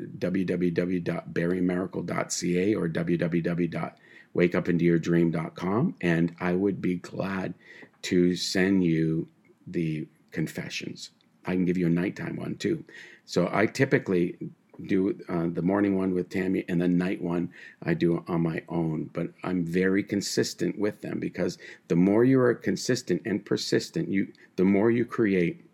www.barrymaracle.ca 0.00 2.74
or 2.74 2.88
www 2.88 3.92
wakeupintoyourdream.com, 4.36 5.94
and 6.00 6.34
I 6.40 6.52
would 6.52 6.80
be 6.80 6.96
glad 6.96 7.54
to 8.02 8.36
send 8.36 8.84
you 8.84 9.28
the 9.66 10.06
confessions. 10.30 11.10
I 11.46 11.52
can 11.52 11.64
give 11.64 11.78
you 11.78 11.86
a 11.86 11.90
nighttime 11.90 12.36
one 12.36 12.56
too. 12.56 12.84
So 13.24 13.48
I 13.52 13.66
typically 13.66 14.36
do 14.84 15.18
uh, 15.28 15.46
the 15.52 15.62
morning 15.62 15.96
one 15.96 16.12
with 16.12 16.28
Tammy 16.28 16.64
and 16.68 16.80
the 16.80 16.88
night 16.88 17.22
one 17.22 17.50
I 17.82 17.94
do 17.94 18.22
on 18.28 18.42
my 18.42 18.62
own, 18.68 19.10
but 19.12 19.28
I'm 19.42 19.64
very 19.64 20.02
consistent 20.02 20.78
with 20.78 21.00
them 21.00 21.18
because 21.18 21.56
the 21.88 21.96
more 21.96 22.24
you 22.24 22.40
are 22.40 22.54
consistent 22.54 23.22
and 23.24 23.44
persistent, 23.44 24.08
you 24.08 24.32
the 24.56 24.64
more 24.64 24.90
you 24.90 25.04
create 25.04 25.64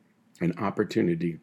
an 0.40 0.54
opportunity 0.58 1.40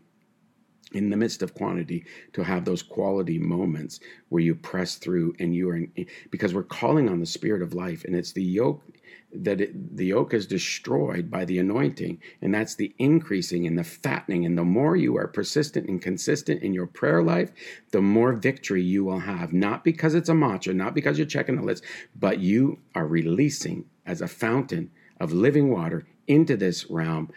in 0.94 1.10
the 1.10 1.18
midst 1.18 1.42
of 1.42 1.54
quantity 1.54 2.06
to 2.34 2.44
have 2.44 2.66
those 2.66 2.82
quality 2.82 3.38
moments 3.38 4.00
where 4.30 4.42
you 4.42 4.56
press 4.56 4.96
through 4.96 5.34
and 5.40 5.54
you 5.54 5.70
are 5.70 5.76
in, 5.76 5.92
eh, 5.98 6.06
because 6.32 6.54
we're 6.54 6.64
calling 6.64 7.10
on 7.10 7.20
the 7.20 7.26
spirit 7.26 7.62
of 7.62 7.74
life 7.74 8.04
and 8.06 8.16
it's 8.16 8.32
the 8.34 8.44
yoke 8.44 8.84
that 9.32 9.62
it, 9.62 9.96
the 9.96 10.08
yoke 10.08 10.34
is 10.34 10.48
destroyed 10.48 11.30
by 11.30 11.46
the 11.46 11.60
anointing 11.60 12.20
and 12.42 12.54
that's 12.54 12.76
the 12.76 12.94
increasing 12.98 13.68
and 13.68 13.78
the 13.78 13.84
fattening 13.84 14.46
and 14.46 14.58
the 14.58 14.64
more 14.64 14.96
you 14.96 15.16
are 15.18 15.28
persistent 15.28 15.88
and 15.88 16.02
consistent 16.02 16.64
in 16.64 16.74
your 16.74 16.88
prayer 16.88 17.22
life 17.22 17.52
the 17.92 18.02
more 18.02 18.34
victory 18.34 18.82
you 18.82 19.06
will 19.06 19.20
have 19.20 19.54
not 19.54 19.84
because 19.84 20.16
it's 20.16 20.30
a 20.30 20.34
mantra 20.34 20.74
not 20.74 20.96
because 20.96 21.18
you're 21.18 21.28
checking 21.28 21.56
the 21.56 21.62
list 21.62 21.84
but 22.16 22.40
you 22.40 22.80
are 22.96 23.06
releasing 23.06 23.86
as 24.06 24.22
a 24.22 24.28
fountain 24.28 24.90
of 25.20 25.32
living 25.32 25.70
water 25.70 26.08
into 26.30 26.56
this 26.56 26.90
realm 26.90 27.30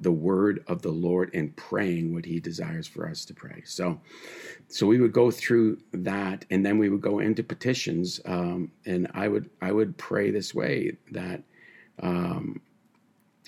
the 0.00 0.12
word 0.12 0.64
of 0.68 0.80
the 0.80 0.90
Lord 0.90 1.30
and 1.34 1.54
praying 1.56 2.14
what 2.14 2.24
he 2.24 2.40
desires 2.40 2.86
for 2.86 3.06
us 3.06 3.24
to 3.26 3.34
pray. 3.34 3.62
So, 3.66 4.00
so 4.68 4.86
we 4.86 5.00
would 5.00 5.12
go 5.12 5.30
through 5.30 5.78
that 5.92 6.46
and 6.50 6.64
then 6.64 6.78
we 6.78 6.88
would 6.88 7.02
go 7.02 7.18
into 7.18 7.42
petitions. 7.42 8.20
Um, 8.24 8.70
and 8.86 9.08
I 9.12 9.28
would, 9.28 9.50
I 9.60 9.72
would 9.72 9.98
pray 9.98 10.30
this 10.30 10.54
way 10.54 10.96
that, 11.10 11.42
um, 12.00 12.60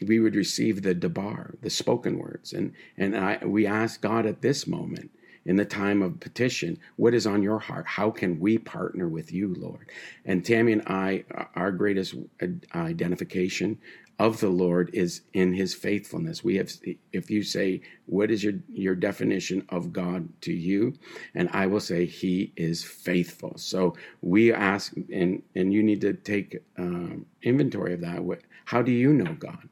we 0.07 0.21
would 0.21 0.37
receive 0.37 0.83
the 0.83 0.95
debar, 0.95 1.55
the 1.61 1.71
spoken 1.71 2.19
words. 2.19 2.53
And, 2.53 2.73
and 2.97 3.17
I, 3.17 3.39
we 3.45 3.67
ask 3.67 4.01
God 4.01 4.27
at 4.27 4.43
this 4.43 4.67
moment, 4.67 5.11
in 5.45 5.57
the 5.57 5.65
time 5.65 6.03
of 6.03 6.21
petition, 6.21 6.79
what 6.97 7.15
is 7.15 7.27
on 7.27 7.43
your 7.43 7.59
heart? 7.59 7.87
How 7.87 8.11
can 8.11 8.39
we 8.39 8.59
partner 8.59 9.09
with 9.09 9.33
you, 9.33 9.55
Lord? 9.55 9.91
And 10.25 10.45
Tammy 10.45 10.73
and 10.73 10.83
I, 10.87 11.25
our 11.57 11.73
greatest 11.73 12.15
identification 12.75 13.79
of 14.19 14.41
the 14.41 14.49
Lord 14.49 14.91
is 14.93 15.23
in 15.33 15.55
his 15.55 15.75
faithfulness. 15.75 16.45
We 16.45 16.57
have 16.57 16.71
if 17.13 17.31
you 17.31 17.43
say 17.43 17.83
what 18.07 18.31
is 18.31 18.45
your 18.45 18.55
your 18.73 18.95
definition 18.95 19.65
of 19.71 19.93
God 19.93 20.29
to 20.43 20.53
you 20.53 20.95
and 21.35 21.49
I 21.53 21.67
will 21.67 21.81
say 21.81 22.07
he 22.07 22.53
is 22.57 22.85
faithful. 22.85 23.55
So 23.57 23.97
we 24.23 24.53
ask 24.53 24.93
and 25.13 25.43
and 25.55 25.73
you 25.73 25.83
need 25.83 26.01
to 26.03 26.15
take 26.15 26.59
um, 26.79 27.27
inventory 27.43 27.95
of 27.95 28.01
that. 28.03 28.25
What, 28.25 28.41
how 28.67 28.83
do 28.83 28.93
you 28.93 29.13
know 29.13 29.35
God? 29.35 29.69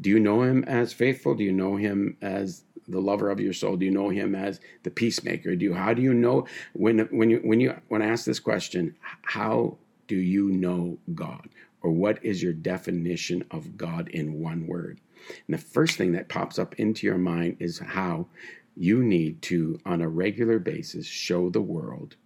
Do 0.00 0.10
you 0.10 0.20
know 0.20 0.42
him 0.42 0.64
as 0.64 0.92
faithful? 0.92 1.34
Do 1.34 1.44
you 1.44 1.52
know 1.52 1.76
him 1.76 2.16
as 2.22 2.64
the 2.86 3.00
lover 3.00 3.30
of 3.30 3.40
your 3.40 3.52
soul? 3.52 3.76
Do 3.76 3.84
you 3.84 3.90
know 3.90 4.08
him 4.10 4.34
as 4.34 4.60
the 4.82 4.90
peacemaker? 4.90 5.56
Do 5.56 5.64
you 5.64 5.74
how 5.74 5.94
do 5.94 6.02
you 6.02 6.14
know 6.14 6.46
when 6.72 7.00
when 7.10 7.30
you 7.30 7.40
when 7.44 7.60
you 7.60 7.74
when 7.88 8.02
I 8.02 8.06
ask 8.06 8.24
this 8.24 8.40
question, 8.40 8.94
how 9.22 9.78
do 10.06 10.16
you 10.16 10.50
know 10.50 10.98
God? 11.14 11.48
Or 11.82 11.90
what 11.90 12.24
is 12.24 12.42
your 12.42 12.52
definition 12.52 13.44
of 13.50 13.76
God 13.76 14.08
in 14.08 14.40
one 14.40 14.66
word? 14.66 15.00
And 15.46 15.54
the 15.54 15.62
first 15.62 15.96
thing 15.96 16.12
that 16.12 16.28
pops 16.28 16.58
up 16.58 16.74
into 16.76 17.06
your 17.06 17.18
mind 17.18 17.56
is 17.60 17.78
how 17.78 18.28
you 18.76 19.02
need 19.02 19.42
to, 19.42 19.78
on 19.84 20.00
a 20.00 20.08
regular 20.08 20.58
basis, 20.58 21.06
show 21.06 21.50
the 21.50 21.60
world 21.60 22.16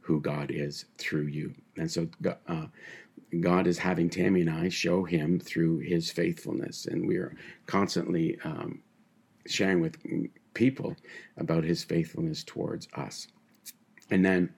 who 0.00 0.20
God 0.20 0.50
is 0.50 0.86
through 0.98 1.26
you. 1.26 1.54
And 1.76 1.90
so, 1.90 2.08
uh, 2.46 2.66
God 3.38 3.66
is 3.66 3.78
having 3.78 4.10
Tammy 4.10 4.40
and 4.40 4.50
I 4.50 4.68
show 4.68 5.04
Him 5.04 5.38
through 5.38 5.78
His 5.78 6.10
faithfulness, 6.10 6.86
and 6.86 7.06
we 7.06 7.16
are 7.16 7.36
constantly 7.66 8.38
um, 8.42 8.80
sharing 9.46 9.80
with 9.80 9.96
people 10.54 10.96
about 11.36 11.62
His 11.62 11.84
faithfulness 11.84 12.42
towards 12.42 12.88
us. 12.94 13.28
And 14.10 14.24
then 14.24 14.52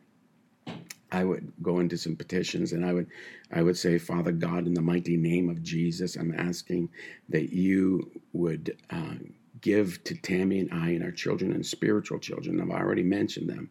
I 1.12 1.24
would 1.24 1.52
go 1.62 1.80
into 1.80 1.98
some 1.98 2.16
petitions 2.16 2.72
and 2.74 2.86
I 2.86 2.94
would 2.94 3.08
I 3.52 3.62
would 3.62 3.78
say, 3.78 3.98
Father 3.98 4.32
God, 4.32 4.66
in 4.66 4.74
the 4.74 4.82
mighty 4.82 5.16
name 5.18 5.50
of 5.50 5.62
Jesus, 5.62 6.16
I'm 6.16 6.34
asking 6.36 6.90
that 7.30 7.54
you 7.54 8.10
would 8.34 8.76
uh, 8.90 9.16
give 9.62 10.04
to 10.04 10.16
Tammy 10.16 10.60
and 10.60 10.72
I 10.72 10.90
and 10.90 11.04
our 11.04 11.12
children 11.12 11.52
and 11.52 11.66
spiritual 11.66 12.20
children. 12.20 12.60
I've 12.60 12.70
already 12.70 13.04
mentioned 13.04 13.50
them 13.50 13.70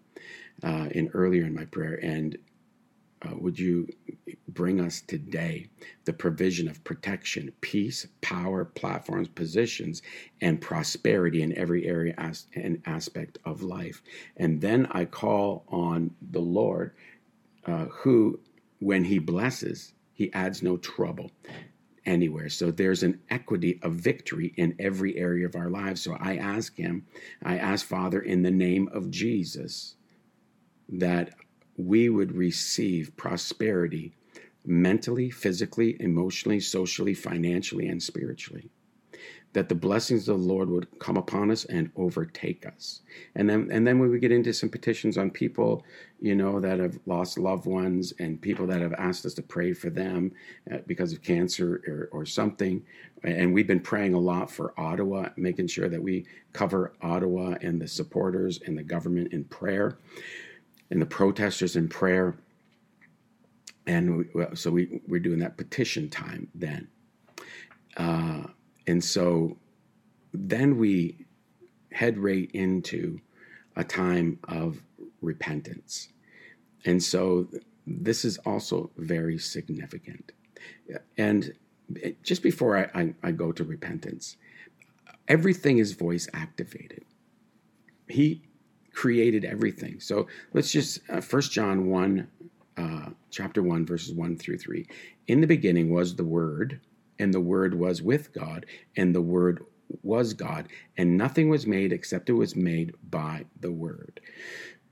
uh, 0.64 0.90
in 0.92 1.10
earlier 1.14 1.46
in 1.46 1.56
my 1.56 1.66
prayer, 1.66 2.00
and 2.04 2.38
uh, 3.24 3.36
would 3.38 3.60
you 3.60 3.88
bring 4.50 4.82
us 4.82 5.02
today 5.02 5.68
the 6.06 6.14
provision 6.14 6.68
of 6.70 6.84
protection, 6.84 7.52
peace, 7.62 8.08
power, 8.22 8.66
platforms, 8.66 9.28
positions, 9.30 10.02
and 10.42 10.62
prosperity 10.62 11.42
in 11.42 11.58
every 11.58 11.86
area 11.88 12.14
as- 12.18 12.48
and 12.56 12.82
aspect 12.86 13.38
of 13.46 13.64
life. 13.64 14.02
And 14.38 14.62
then 14.62 14.88
I 14.92 15.06
call 15.06 15.66
on 15.70 16.16
the 16.32 16.42
Lord, 16.42 16.94
uh, 17.66 17.86
who, 17.86 18.40
when 18.80 19.04
He 19.04 19.20
blesses, 19.20 19.94
He 20.14 20.32
adds 20.34 20.62
no 20.62 20.78
trouble 20.78 21.32
anywhere. 22.06 22.50
So 22.50 22.72
there's 22.72 23.04
an 23.04 23.20
equity 23.30 23.80
of 23.84 23.94
victory 23.94 24.54
in 24.58 24.76
every 24.80 25.18
area 25.18 25.46
of 25.46 25.56
our 25.56 25.70
lives. 25.70 26.02
So 26.02 26.18
I 26.20 26.38
ask 26.38 26.76
Him, 26.76 27.06
I 27.44 27.58
ask 27.58 27.86
Father, 27.86 28.22
in 28.22 28.42
the 28.42 28.52
name 28.52 28.90
of 28.94 29.12
Jesus, 29.12 29.96
that 30.90 31.36
we 31.78 32.10
would 32.10 32.36
receive 32.36 33.16
prosperity 33.18 34.14
mentally, 34.66 35.30
physically, 35.30 35.98
emotionally, 36.00 36.60
socially, 36.60 37.14
financially, 37.14 37.88
and 37.88 38.02
spiritually. 38.02 38.70
That 39.54 39.68
the 39.68 39.76
blessings 39.76 40.30
of 40.30 40.40
the 40.40 40.46
Lord 40.46 40.70
would 40.70 40.88
come 41.00 41.18
upon 41.18 41.52
us 41.52 41.66
and 41.66 41.92
overtake 41.98 42.66
us. 42.66 43.02
And 43.36 43.50
then 43.50 43.70
and 43.72 43.86
then 43.86 44.00
we 44.00 44.08
would 44.08 44.22
get 44.22 44.32
into 44.32 44.54
some 44.54 44.70
petitions 44.70 45.18
on 45.18 45.30
people, 45.30 45.84
you 46.22 46.36
know, 46.36 46.62
that 46.62 46.80
have 46.80 46.98
lost 47.06 47.38
loved 47.38 47.66
ones 47.66 48.14
and 48.20 48.42
people 48.42 48.66
that 48.68 48.80
have 48.82 48.94
asked 48.94 49.26
us 49.26 49.34
to 49.34 49.42
pray 49.42 49.74
for 49.74 49.90
them 49.90 50.32
uh, 50.72 50.78
because 50.88 51.12
of 51.12 51.22
cancer 51.22 51.82
or, 51.86 52.20
or 52.22 52.26
something. 52.26 52.82
And 53.24 53.54
we've 53.54 53.68
been 53.68 53.82
praying 53.82 54.14
a 54.14 54.20
lot 54.20 54.50
for 54.50 54.74
Ottawa, 54.80 55.30
making 55.36 55.68
sure 55.68 55.90
that 55.90 56.02
we 56.02 56.26
cover 56.54 56.94
Ottawa 57.02 57.56
and 57.62 57.82
the 57.82 57.88
supporters 57.88 58.62
and 58.66 58.78
the 58.78 58.84
government 58.84 59.34
in 59.34 59.44
prayer 59.44 59.98
and 60.92 61.02
the 61.02 61.06
protesters 61.06 61.76
in 61.76 61.88
prayer. 61.88 62.38
And 63.88 64.18
we, 64.18 64.46
so 64.54 64.72
we, 64.72 65.02
we're 65.08 65.20
doing 65.20 65.40
that 65.40 65.58
petition 65.58 66.10
time 66.10 66.48
then. 66.56 66.88
Uh, 67.98 68.44
and 68.88 69.04
so 69.04 69.58
then 70.34 70.78
we 70.78 71.26
head 71.92 72.18
right 72.18 72.50
into 72.54 73.20
a 73.76 73.84
time 73.84 74.40
of 74.48 74.82
repentance. 75.22 76.10
And 76.86 77.02
so 77.02 77.48
this 77.86 78.26
is 78.26 78.38
also 78.40 78.92
very 78.98 79.38
significant. 79.38 80.32
And 81.18 81.54
just 82.24 82.44
before 82.44 82.78
I, 82.78 83.02
I, 83.02 83.14
I 83.24 83.32
go 83.32 83.52
to 83.52 83.64
repentance, 83.64 84.38
everything 85.28 85.78
is 85.78 85.94
voice 85.94 86.28
activated. 86.34 87.04
He 88.08 88.44
created 88.94 89.46
everything. 89.46 90.00
So 90.00 90.28
let's 90.54 90.72
just 90.72 91.00
uh, 91.10 91.22
First 91.22 91.52
uh, 91.52 91.54
John 91.54 91.88
one, 91.88 92.28
uh, 92.78 93.10
chapter 93.30 93.62
one, 93.64 93.86
verses 93.86 94.14
one 94.14 94.38
through 94.38 94.58
three. 94.58 94.88
In 95.28 95.42
the 95.42 95.48
beginning 95.48 95.90
was 95.90 96.16
the 96.16 96.26
Word, 96.26 96.80
and 97.22 97.34
the 97.34 97.42
Word 97.42 97.76
was 97.76 98.02
with 98.04 98.34
God, 98.34 98.68
and 98.98 99.16
the 99.16 99.22
Word 99.22 99.64
was 100.04 100.34
God, 100.34 100.68
and 100.98 101.18
nothing 101.18 101.50
was 101.50 101.68
made 101.68 101.94
except 101.94 102.30
it 102.30 102.34
was 102.34 102.56
made 102.58 102.94
by 103.10 103.46
the 103.62 103.72
Word. 103.72 104.22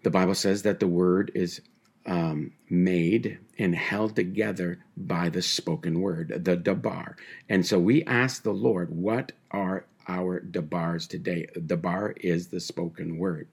The 0.04 0.12
Bible 0.12 0.36
says 0.36 0.64
that 0.64 0.80
the 0.80 0.88
Word 0.88 1.32
is 1.36 1.62
um, 2.08 2.54
made 2.70 3.40
and 3.60 3.76
held 3.76 4.16
together 4.16 4.80
by 4.98 5.30
the 5.30 5.44
spoken 5.44 6.02
word, 6.02 6.42
the 6.46 6.58
dabar. 6.58 7.18
And 7.50 7.66
so 7.66 7.80
we 7.80 8.04
ask 8.06 8.44
the 8.44 8.54
Lord, 8.54 8.90
what 8.92 9.34
are 9.52 9.86
our 10.08 10.42
dabars 10.42 11.08
today? 11.08 11.48
Dabar 11.68 12.16
is 12.22 12.48
the 12.48 12.62
spoken 12.62 13.20
word. 13.20 13.48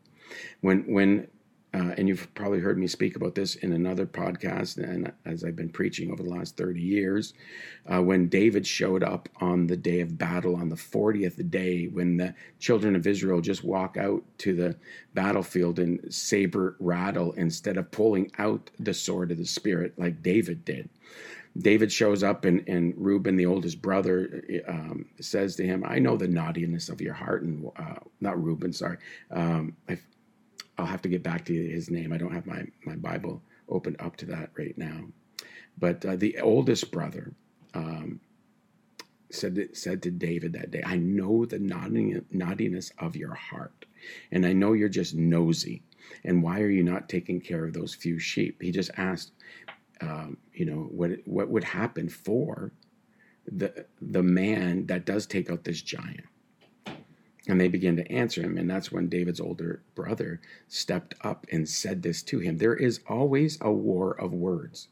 When 0.63 0.81
when 0.93 1.29
uh, 1.77 1.93
and 1.99 2.09
you've 2.09 2.33
probably 2.35 2.59
heard 2.59 2.79
me 2.79 2.87
speak 2.87 3.17
about 3.17 3.35
this 3.35 3.57
in 3.57 3.73
another 3.73 4.07
podcast, 4.07 4.79
and 4.79 5.13
as 5.27 5.45
I've 5.45 5.57
been 5.57 5.69
preaching 5.69 6.11
over 6.11 6.23
the 6.23 6.31
last 6.31 6.57
30 6.57 6.81
years, 6.81 7.35
uh, 7.93 8.03
when 8.03 8.29
David 8.29 8.67
showed 8.67 9.03
up 9.03 9.29
on 9.43 9.67
the 9.67 9.77
day 9.77 10.01
of 10.01 10.17
battle, 10.17 10.57
on 10.57 10.71
the 10.71 10.77
40th 10.77 11.51
day, 11.51 11.85
when 11.89 12.17
the 12.17 12.35
children 12.61 12.97
of 12.97 13.07
Israel 13.07 13.43
just 13.43 13.63
walk 13.63 13.99
out 13.99 14.23
to 14.39 14.55
the 14.55 14.77
battlefield 15.13 15.79
and 15.79 16.01
saber 16.13 16.77
rattle 16.79 17.33
instead 17.33 17.77
of 17.77 17.91
pulling 17.91 18.33
out 18.39 18.71
the 18.79 18.95
sword 18.95 19.31
of 19.31 19.37
the 19.37 19.45
Spirit 19.45 19.93
like 19.99 20.23
David 20.23 20.65
did. 20.65 20.89
David 21.59 21.93
shows 21.93 22.23
up, 22.23 22.45
and, 22.45 22.67
and 22.69 22.95
Reuben, 22.97 23.37
the 23.37 23.47
oldest 23.47 23.83
brother, 23.83 24.45
um, 24.67 25.07
says 25.21 25.57
to 25.57 25.67
him, 25.67 25.85
I 25.87 25.99
know 25.99 26.17
the 26.17 26.29
naughtiness 26.29 26.89
of 26.89 27.01
your 27.01 27.15
heart. 27.15 27.43
And 27.43 27.71
uh, 27.77 27.97
not 28.21 28.43
Reuben, 28.43 28.73
sorry. 28.73 28.99
Um, 29.31 29.75
I'll 30.79 30.87
have 30.87 31.03
to 31.03 31.09
get 31.09 31.23
back 31.23 31.45
to 31.47 31.55
his 31.55 31.91
name. 31.91 32.13
I 32.13 32.19
don't 32.19 32.35
have 32.35 32.47
my, 32.47 32.65
my 32.85 32.97
Bible 32.97 33.43
opened 33.69 33.97
up 33.99 34.17
to 34.19 34.27
that 34.27 34.51
right 34.57 34.77
now. 34.77 35.05
But 35.79 36.05
uh, 36.05 36.17
the 36.17 36.41
oldest 36.41 36.91
brother 36.91 37.35
um, 37.75 38.21
said 39.31 39.69
said 39.73 40.03
to 40.03 40.11
David 40.11 40.53
that 40.55 40.71
day, 40.71 40.83
"I 40.85 40.97
know 40.97 41.45
the 41.45 41.59
naughtiness 41.59 42.93
of 42.99 43.17
your 43.17 43.35
heart, 43.35 43.85
and 44.31 44.47
I 44.47 44.53
know 44.53 44.73
you're 44.73 44.89
just 44.89 45.15
nosy. 45.15 45.83
And 46.25 46.43
why 46.43 46.61
are 46.61 46.71
you 46.71 46.85
not 46.85 47.09
taking 47.09 47.41
care 47.41 47.65
of 47.65 47.75
those 47.75 47.95
few 47.95 48.19
sheep?" 48.19 48.63
He 48.63 48.71
just 48.71 48.91
asked, 48.97 49.33
um, 50.01 50.39
you 50.55 50.65
know, 50.65 50.89
what 50.91 51.11
what 51.27 51.51
would 51.51 51.65
happen 51.65 52.09
for 52.09 52.73
the 53.47 53.87
the 54.01 54.23
man 54.23 54.87
that 54.87 55.05
does 55.05 55.27
take 55.27 55.51
out 55.51 55.65
this 55.65 55.83
giant. 55.83 56.25
And 57.49 57.61
they 57.61 57.69
began 57.69 57.97
to 57.97 58.13
answer 58.13 58.43
him. 58.43 58.59
And 58.59 58.69
that's 58.69 58.91
when 58.91 59.09
David's 59.09 59.41
older 59.41 59.83
brother 59.95 60.41
stepped 60.69 61.15
up 61.21 61.47
and 61.53 61.69
said 61.69 62.03
this 62.03 62.23
to 62.25 62.41
him 62.41 62.59
There 62.59 62.75
is 62.75 63.01
always 63.09 63.59
a 63.61 63.73
war 63.73 64.13
of 64.21 64.33
words. 64.33 64.89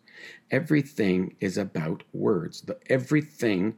Everything 0.50 1.34
is 1.40 1.58
about 1.58 2.04
words. 2.12 2.60
The, 2.62 2.78
everything 2.88 3.74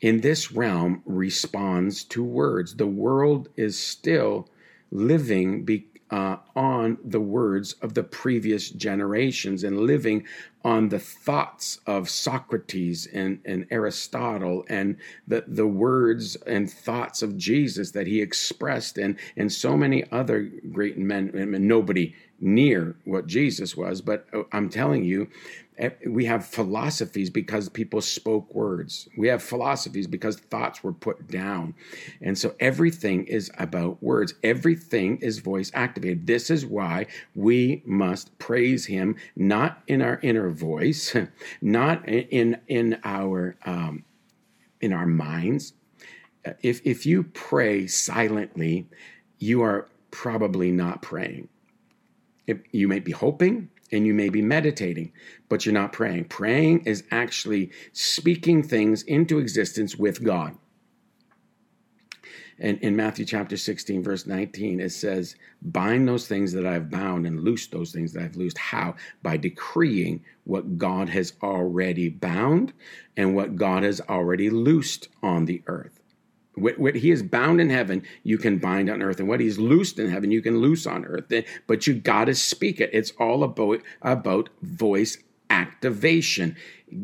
in 0.00 0.20
this 0.20 0.52
realm 0.52 1.02
responds 1.04 2.04
to 2.04 2.22
words. 2.22 2.76
The 2.76 2.86
world 2.86 3.48
is 3.56 3.78
still 3.78 4.48
living 4.90 5.64
be, 5.64 5.86
uh, 6.10 6.36
on 6.56 6.98
the 7.04 7.20
words 7.20 7.74
of 7.74 7.94
the 7.94 8.02
previous 8.02 8.70
generations 8.70 9.62
and 9.62 9.80
living 9.80 10.26
on 10.64 10.88
the 10.88 10.98
thoughts 10.98 11.80
of 11.86 12.08
Socrates 12.08 13.06
and, 13.06 13.40
and 13.44 13.66
Aristotle 13.70 14.64
and 14.68 14.96
the, 15.26 15.44
the 15.46 15.66
words 15.66 16.36
and 16.46 16.70
thoughts 16.70 17.22
of 17.22 17.36
Jesus 17.36 17.92
that 17.92 18.06
he 18.06 18.20
expressed 18.20 18.98
and, 18.98 19.16
and 19.36 19.52
so 19.52 19.76
many 19.76 20.04
other 20.12 20.50
great 20.72 20.98
men, 20.98 21.30
and 21.34 21.66
nobody 21.66 22.14
near 22.40 22.96
what 23.04 23.26
Jesus 23.26 23.76
was. 23.76 24.00
But 24.00 24.26
uh, 24.32 24.42
I'm 24.52 24.68
telling 24.68 25.04
you, 25.04 25.28
we 26.06 26.26
have 26.26 26.44
philosophies 26.46 27.30
because 27.30 27.68
people 27.68 28.00
spoke 28.02 28.54
words. 28.54 29.08
We 29.16 29.28
have 29.28 29.42
philosophies 29.42 30.06
because 30.06 30.36
thoughts 30.36 30.84
were 30.84 30.92
put 30.92 31.28
down. 31.28 31.74
And 32.20 32.36
so 32.36 32.54
everything 32.60 33.24
is 33.24 33.50
about 33.56 34.02
words. 34.02 34.34
Everything 34.42 35.16
is 35.18 35.38
voice 35.38 35.70
activated. 35.72 36.26
This 36.26 36.50
is 36.50 36.66
why 36.66 37.06
we 37.34 37.82
must 37.86 38.38
praise 38.38 38.86
him 38.86 39.16
not 39.36 39.82
in 39.86 40.02
our 40.02 40.20
inner 40.22 40.49
voice, 40.50 41.16
not 41.62 42.08
in 42.08 42.60
in 42.68 42.98
our 43.04 43.56
um, 43.64 44.04
in 44.80 44.92
our 44.92 45.06
minds. 45.06 45.74
If 46.62 46.80
if 46.84 47.06
you 47.06 47.24
pray 47.24 47.86
silently, 47.86 48.88
you 49.38 49.62
are 49.62 49.88
probably 50.10 50.72
not 50.72 51.02
praying. 51.02 51.48
If 52.46 52.58
you 52.72 52.88
may 52.88 53.00
be 53.00 53.12
hoping, 53.12 53.70
and 53.92 54.06
you 54.06 54.14
may 54.14 54.28
be 54.28 54.42
meditating, 54.42 55.12
but 55.48 55.64
you're 55.64 55.74
not 55.74 55.92
praying. 55.92 56.24
Praying 56.24 56.80
is 56.86 57.04
actually 57.10 57.70
speaking 57.92 58.62
things 58.62 59.02
into 59.02 59.38
existence 59.38 59.96
with 59.96 60.22
God. 60.22 60.56
And 62.60 62.78
in 62.82 62.94
Matthew 62.94 63.24
chapter 63.24 63.56
16, 63.56 64.02
verse 64.02 64.26
19, 64.26 64.80
it 64.80 64.90
says, 64.90 65.36
Bind 65.62 66.06
those 66.06 66.28
things 66.28 66.52
that 66.52 66.66
I've 66.66 66.90
bound 66.90 67.26
and 67.26 67.40
loose 67.40 67.66
those 67.66 67.90
things 67.90 68.12
that 68.12 68.22
I've 68.22 68.36
loosed. 68.36 68.58
How? 68.58 68.94
By 69.22 69.38
decreeing 69.38 70.22
what 70.44 70.76
God 70.76 71.08
has 71.08 71.32
already 71.42 72.10
bound 72.10 72.74
and 73.16 73.34
what 73.34 73.56
God 73.56 73.82
has 73.82 74.00
already 74.02 74.50
loosed 74.50 75.08
on 75.22 75.46
the 75.46 75.62
earth. 75.66 76.00
What, 76.54 76.78
what, 76.78 76.96
he 76.96 77.10
is 77.10 77.22
bound 77.22 77.60
in 77.60 77.70
heaven, 77.70 78.02
you 78.24 78.36
can 78.36 78.58
bind 78.58 78.90
on 78.90 79.02
earth, 79.02 79.20
and 79.20 79.28
what 79.28 79.40
he's 79.40 79.58
loosed 79.58 79.98
in 79.98 80.10
heaven, 80.10 80.30
you 80.30 80.42
can 80.42 80.58
loose 80.58 80.86
on 80.86 81.06
earth. 81.06 81.32
Eh, 81.32 81.42
but 81.66 81.86
you 81.86 81.94
got 81.94 82.26
to 82.26 82.34
speak 82.34 82.80
it. 82.80 82.90
It's 82.92 83.12
all 83.18 83.42
about 83.44 83.80
about 84.02 84.50
voice 84.60 85.16
activation. 85.48 86.56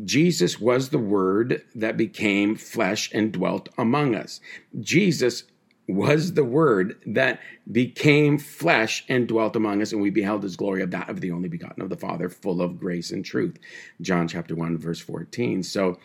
Jesus 0.03 0.59
was 0.59 0.89
the 0.89 0.99
Word 0.99 1.63
that 1.75 1.97
became 1.97 2.55
flesh 2.55 3.11
and 3.13 3.31
dwelt 3.31 3.69
among 3.77 4.15
us. 4.15 4.39
Jesus 4.79 5.43
was 5.87 6.33
the 6.33 6.43
Word 6.43 7.01
that 7.05 7.39
became 7.71 8.37
flesh 8.37 9.05
and 9.07 9.27
dwelt 9.27 9.55
among 9.55 9.81
us, 9.81 9.93
and 9.93 10.01
we 10.01 10.09
beheld 10.09 10.43
His 10.43 10.57
glory 10.57 10.81
of 10.81 10.91
that 10.91 11.09
of 11.09 11.21
the 11.21 11.31
only 11.31 11.47
begotten 11.47 11.81
of 11.81 11.89
the 11.89 11.95
Father, 11.95 12.29
full 12.29 12.61
of 12.61 12.79
grace 12.79 13.11
and 13.11 13.23
truth. 13.23 13.57
John 14.01 14.27
chapter 14.27 14.55
one 14.55 14.77
verse 14.77 14.99
fourteen. 14.99 15.63
So 15.63 15.97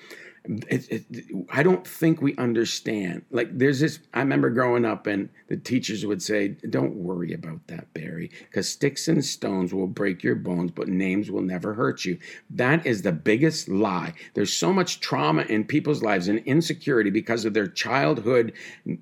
it, 0.44 0.88
it, 0.90 1.26
I 1.50 1.62
don't 1.62 1.86
think 1.86 2.20
we 2.20 2.36
understand. 2.36 3.22
Like, 3.30 3.56
there's 3.56 3.78
this. 3.78 4.00
I 4.12 4.20
remember 4.20 4.50
growing 4.50 4.84
up, 4.84 5.06
and 5.06 5.28
the 5.48 5.56
teachers 5.56 6.04
would 6.04 6.20
say, 6.20 6.48
"Don't 6.68 6.96
worry 6.96 7.32
about 7.32 7.64
that, 7.68 7.92
Barry, 7.94 8.30
because 8.48 8.68
sticks 8.68 9.06
and 9.06 9.24
stones 9.24 9.72
will 9.72 9.86
break 9.86 10.24
your 10.24 10.34
bones, 10.34 10.72
but 10.72 10.88
names 10.88 11.30
will 11.30 11.42
never 11.42 11.74
hurt 11.74 12.04
you." 12.04 12.18
That 12.50 12.84
is 12.84 13.02
the 13.02 13.12
biggest 13.12 13.68
lie. 13.68 14.14
There's 14.34 14.52
so 14.52 14.72
much 14.72 14.98
trauma 14.98 15.42
in 15.42 15.64
people's 15.64 16.02
lives 16.02 16.26
and 16.26 16.40
insecurity 16.40 17.10
because 17.10 17.44
of 17.44 17.54
their 17.54 17.68
childhood 17.68 18.52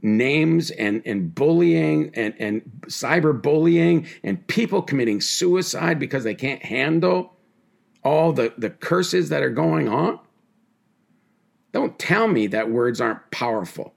names 0.03 0.70
and 0.72 1.03
and 1.07 1.35
bullying 1.35 2.11
and 2.14 2.35
and 2.38 2.62
cyberbullying 2.87 4.07
and 4.22 4.46
people 4.46 4.83
committing 4.83 5.22
suicide 5.22 5.98
because 5.98 6.24
they 6.24 6.35
can't 6.35 6.62
handle 6.62 7.33
all 8.05 8.33
the 8.35 8.53
the 8.59 8.70
curses 8.70 9.31
that 9.31 9.42
are 9.42 9.50
going 9.50 9.88
on 9.88 10.18
don't 11.72 11.98
tell 11.98 12.26
me 12.28 12.46
that 12.48 12.70
words 12.70 13.00
aren't 13.00 13.30
powerful. 13.30 13.94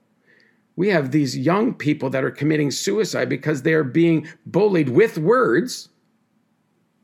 We 0.76 0.88
have 0.88 1.10
these 1.10 1.36
young 1.36 1.74
people 1.74 2.10
that 2.10 2.24
are 2.24 2.30
committing 2.30 2.70
suicide 2.70 3.28
because 3.28 3.62
they 3.62 3.74
are 3.74 3.84
being 3.84 4.26
bullied 4.44 4.88
with 4.88 5.18
words 5.18 5.88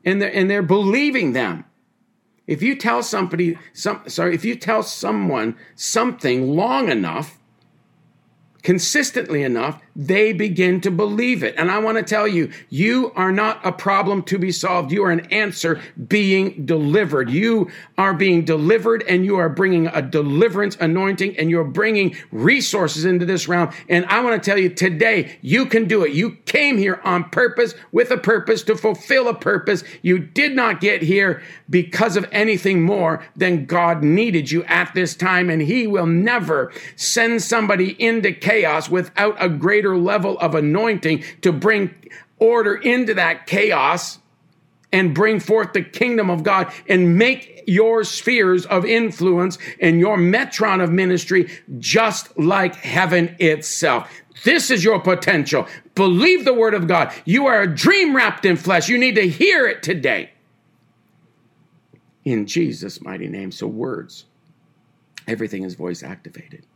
and 0.05 0.21
they're, 0.21 0.35
and 0.35 0.51
they're 0.51 0.63
believing 0.63 1.33
them. 1.33 1.65
If 2.47 2.63
you 2.63 2.75
tell 2.75 3.03
somebody, 3.03 3.59
some, 3.73 4.03
sorry, 4.09 4.35
if 4.35 4.45
you 4.45 4.57
tell 4.57 4.83
someone 4.83 5.57
something 5.77 6.57
long 6.57 6.89
enough, 6.89 7.39
consistently 8.63 9.43
enough, 9.43 9.81
they 9.97 10.33
begin 10.33 10.81
to 10.83 10.91
believe 10.91 11.43
it. 11.43 11.55
And 11.57 11.71
I 11.71 11.79
want 11.79 11.99
to 11.99 12.05
tell 12.05 12.27
you, 12.27 12.51
you 12.69 13.13
are 13.17 13.33
not 13.33 13.65
a 13.65 13.73
problem 13.73 14.23
to 14.25 14.39
be 14.39 14.53
solved. 14.53 14.93
You 14.93 15.05
are 15.05 15.11
an 15.11 15.27
answer 15.33 15.81
being 16.09 16.65
delivered. 16.65 17.31
You 17.31 17.71
are 17.99 18.15
being 18.15 18.45
delivered 18.45 19.05
and 19.09 19.25
you 19.25 19.37
are 19.37 19.49
bringing 19.49 19.89
a 19.89 20.03
deliverance 20.03 20.77
anointing 20.81 21.37
and 21.39 21.51
you're 21.51 21.65
bringing 21.65 22.17
resources 22.31 23.05
into 23.05 23.27
this 23.27 23.49
realm. 23.49 23.71
And 23.89 24.07
I 24.07 24.21
want 24.21 24.41
to 24.41 24.51
tell 24.51 24.59
you 24.59 24.71
today, 24.71 25.39
you 25.43 25.67
can 25.67 25.87
do 25.87 26.05
it. 26.05 26.13
You 26.13 26.33
came 26.47 26.79
here 26.79 27.01
on 27.05 27.31
purpose 27.31 27.75
with 27.93 28.11
a 28.11 28.17
purpose 28.17 28.63
to 28.65 28.77
fulfill 28.77 29.29
a 29.29 29.35
purpose. 29.35 29.85
You 30.03 30.19
did 30.19 30.55
not 30.55 30.81
get 30.81 31.03
here 31.03 31.43
because 31.69 32.17
of 32.17 32.29
anything 32.33 32.83
more 32.83 33.25
than 33.37 33.67
God 33.67 34.03
needed 34.03 34.51
you 34.51 34.65
at 34.65 34.95
this 34.95 35.15
time. 35.15 35.51
And 35.51 35.63
he 35.63 35.87
will 35.87 36.07
never 36.07 36.73
send 36.97 37.43
somebody 37.43 37.93
into 38.03 38.33
chaos 38.33 38.89
without 38.89 39.37
a 39.43 39.49
greater 39.49 39.80
level 39.89 40.39
of 40.39 40.55
anointing 40.55 41.25
to 41.43 41.53
bring 41.53 41.95
order 42.39 42.75
into 42.75 43.15
that 43.15 43.47
chaos 43.47 44.19
and 44.93 45.15
bring 45.15 45.41
forth 45.41 45.73
the 45.73 45.83
kingdom 45.83 46.31
of 46.31 46.43
God 46.43 46.73
and 46.89 47.17
make 47.17 47.63
your 47.67 48.03
spheres 48.03 48.67
of 48.67 48.85
influence 48.85 49.59
and 49.81 50.01
your 50.01 50.17
metron 50.17 50.83
of 50.83 50.91
ministry 50.91 51.51
just 51.79 52.37
like 52.39 52.75
heaven 52.75 53.37
itself. 53.39 54.11
This 54.45 54.71
is 54.71 54.83
your 54.83 55.01
potential. 55.01 55.67
Believe 55.95 56.45
the 56.45 56.55
word 56.55 56.75
of 56.75 56.87
God. 56.87 57.13
You 57.25 57.47
are 57.47 57.63
a 57.63 57.67
dream 57.67 58.17
wrapped 58.17 58.45
in 58.45 58.57
flesh. 58.57 58.89
You 58.89 58.99
need 58.99 59.15
to 59.17 59.29
hear 59.29 59.67
it 59.67 59.83
today. 59.83 60.31
In 62.25 62.47
Jesus' 62.47 63.01
mighty 63.01 63.29
name. 63.29 63.53
So, 63.53 63.67
words, 63.67 64.25
everything 65.27 65.63
is 65.63 65.75
voice 65.75 66.03
activated. 66.03 66.67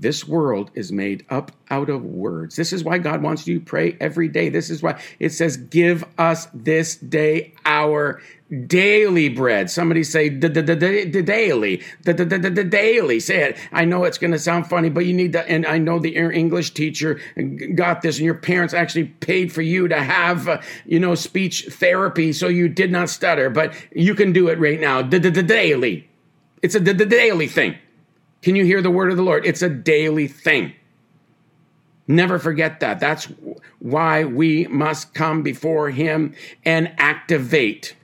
This 0.00 0.28
world 0.28 0.70
is 0.74 0.92
made 0.92 1.26
up 1.28 1.50
out 1.70 1.90
of 1.90 2.04
words. 2.04 2.54
This 2.54 2.72
is 2.72 2.84
why 2.84 2.98
God 2.98 3.20
wants 3.20 3.46
you 3.46 3.58
to 3.58 3.64
pray 3.64 3.96
every 4.00 4.28
day. 4.28 4.48
This 4.48 4.70
is 4.70 4.82
why 4.82 5.00
it 5.18 5.30
says, 5.30 5.56
Give 5.56 6.04
us 6.18 6.46
this 6.54 6.96
day 6.96 7.52
our 7.64 8.22
daily 8.66 9.28
bread. 9.28 9.70
Somebody 9.70 10.04
say, 10.04 10.28
the 10.28 10.48
daily, 10.48 11.82
the 12.02 12.64
daily. 12.64 13.20
Say 13.20 13.42
it. 13.42 13.58
I 13.72 13.84
know 13.84 14.04
it's 14.04 14.18
going 14.18 14.30
to 14.30 14.38
sound 14.38 14.68
funny, 14.68 14.88
but 14.88 15.04
you 15.04 15.12
need 15.12 15.32
to, 15.32 15.48
and 15.50 15.66
I 15.66 15.78
know 15.78 15.98
the 15.98 16.16
English 16.16 16.70
teacher 16.70 17.20
got 17.74 18.02
this, 18.02 18.16
and 18.16 18.24
your 18.24 18.34
parents 18.34 18.72
actually 18.72 19.04
paid 19.04 19.52
for 19.52 19.62
you 19.62 19.88
to 19.88 20.00
have, 20.00 20.48
uh, 20.48 20.60
you 20.86 21.00
know, 21.00 21.14
speech 21.14 21.66
therapy 21.70 22.32
so 22.32 22.48
you 22.48 22.68
did 22.68 22.90
not 22.90 23.10
stutter, 23.10 23.50
but 23.50 23.74
you 23.92 24.14
can 24.14 24.32
do 24.32 24.48
it 24.48 24.58
right 24.58 24.80
now. 24.80 25.02
The 25.02 25.18
daily. 25.18 26.08
It's 26.62 26.74
a 26.74 26.80
the 26.80 26.94
daily 26.94 27.48
thing. 27.48 27.76
Can 28.42 28.56
you 28.56 28.64
hear 28.64 28.82
the 28.82 28.90
word 28.90 29.10
of 29.10 29.16
the 29.16 29.22
Lord? 29.22 29.46
It's 29.46 29.62
a 29.62 29.68
daily 29.68 30.28
thing. 30.28 30.72
Never 32.06 32.38
forget 32.38 32.80
that. 32.80 33.00
That's 33.00 33.26
why 33.80 34.24
we 34.24 34.66
must 34.68 35.12
come 35.12 35.42
before 35.42 35.90
Him 35.90 36.34
and 36.64 36.92
activate. 36.96 37.94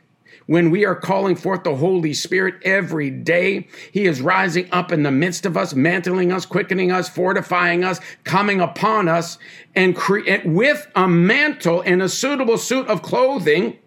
When 0.46 0.70
we 0.70 0.84
are 0.84 0.94
calling 0.94 1.36
forth 1.36 1.64
the 1.64 1.76
Holy 1.76 2.12
Spirit 2.12 2.56
every 2.64 3.08
day, 3.08 3.66
He 3.92 4.04
is 4.04 4.20
rising 4.20 4.68
up 4.72 4.92
in 4.92 5.04
the 5.04 5.10
midst 5.10 5.46
of 5.46 5.56
us, 5.56 5.74
mantling 5.74 6.32
us, 6.32 6.44
quickening 6.44 6.92
us, 6.92 7.08
fortifying 7.08 7.82
us, 7.82 7.98
coming 8.24 8.60
upon 8.60 9.08
us, 9.08 9.38
and 9.74 9.96
with 10.44 10.86
a 10.94 11.08
mantle 11.08 11.80
and 11.80 12.02
a 12.02 12.08
suitable 12.10 12.58
suit 12.58 12.86
of 12.88 13.00
clothing. 13.00 13.78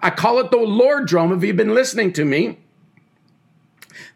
I 0.00 0.10
call 0.10 0.40
it 0.40 0.50
the 0.50 0.56
Lordrobe 0.56 1.36
if 1.36 1.44
you've 1.44 1.56
been 1.56 1.74
listening 1.74 2.12
to 2.14 2.24
me. 2.24 2.58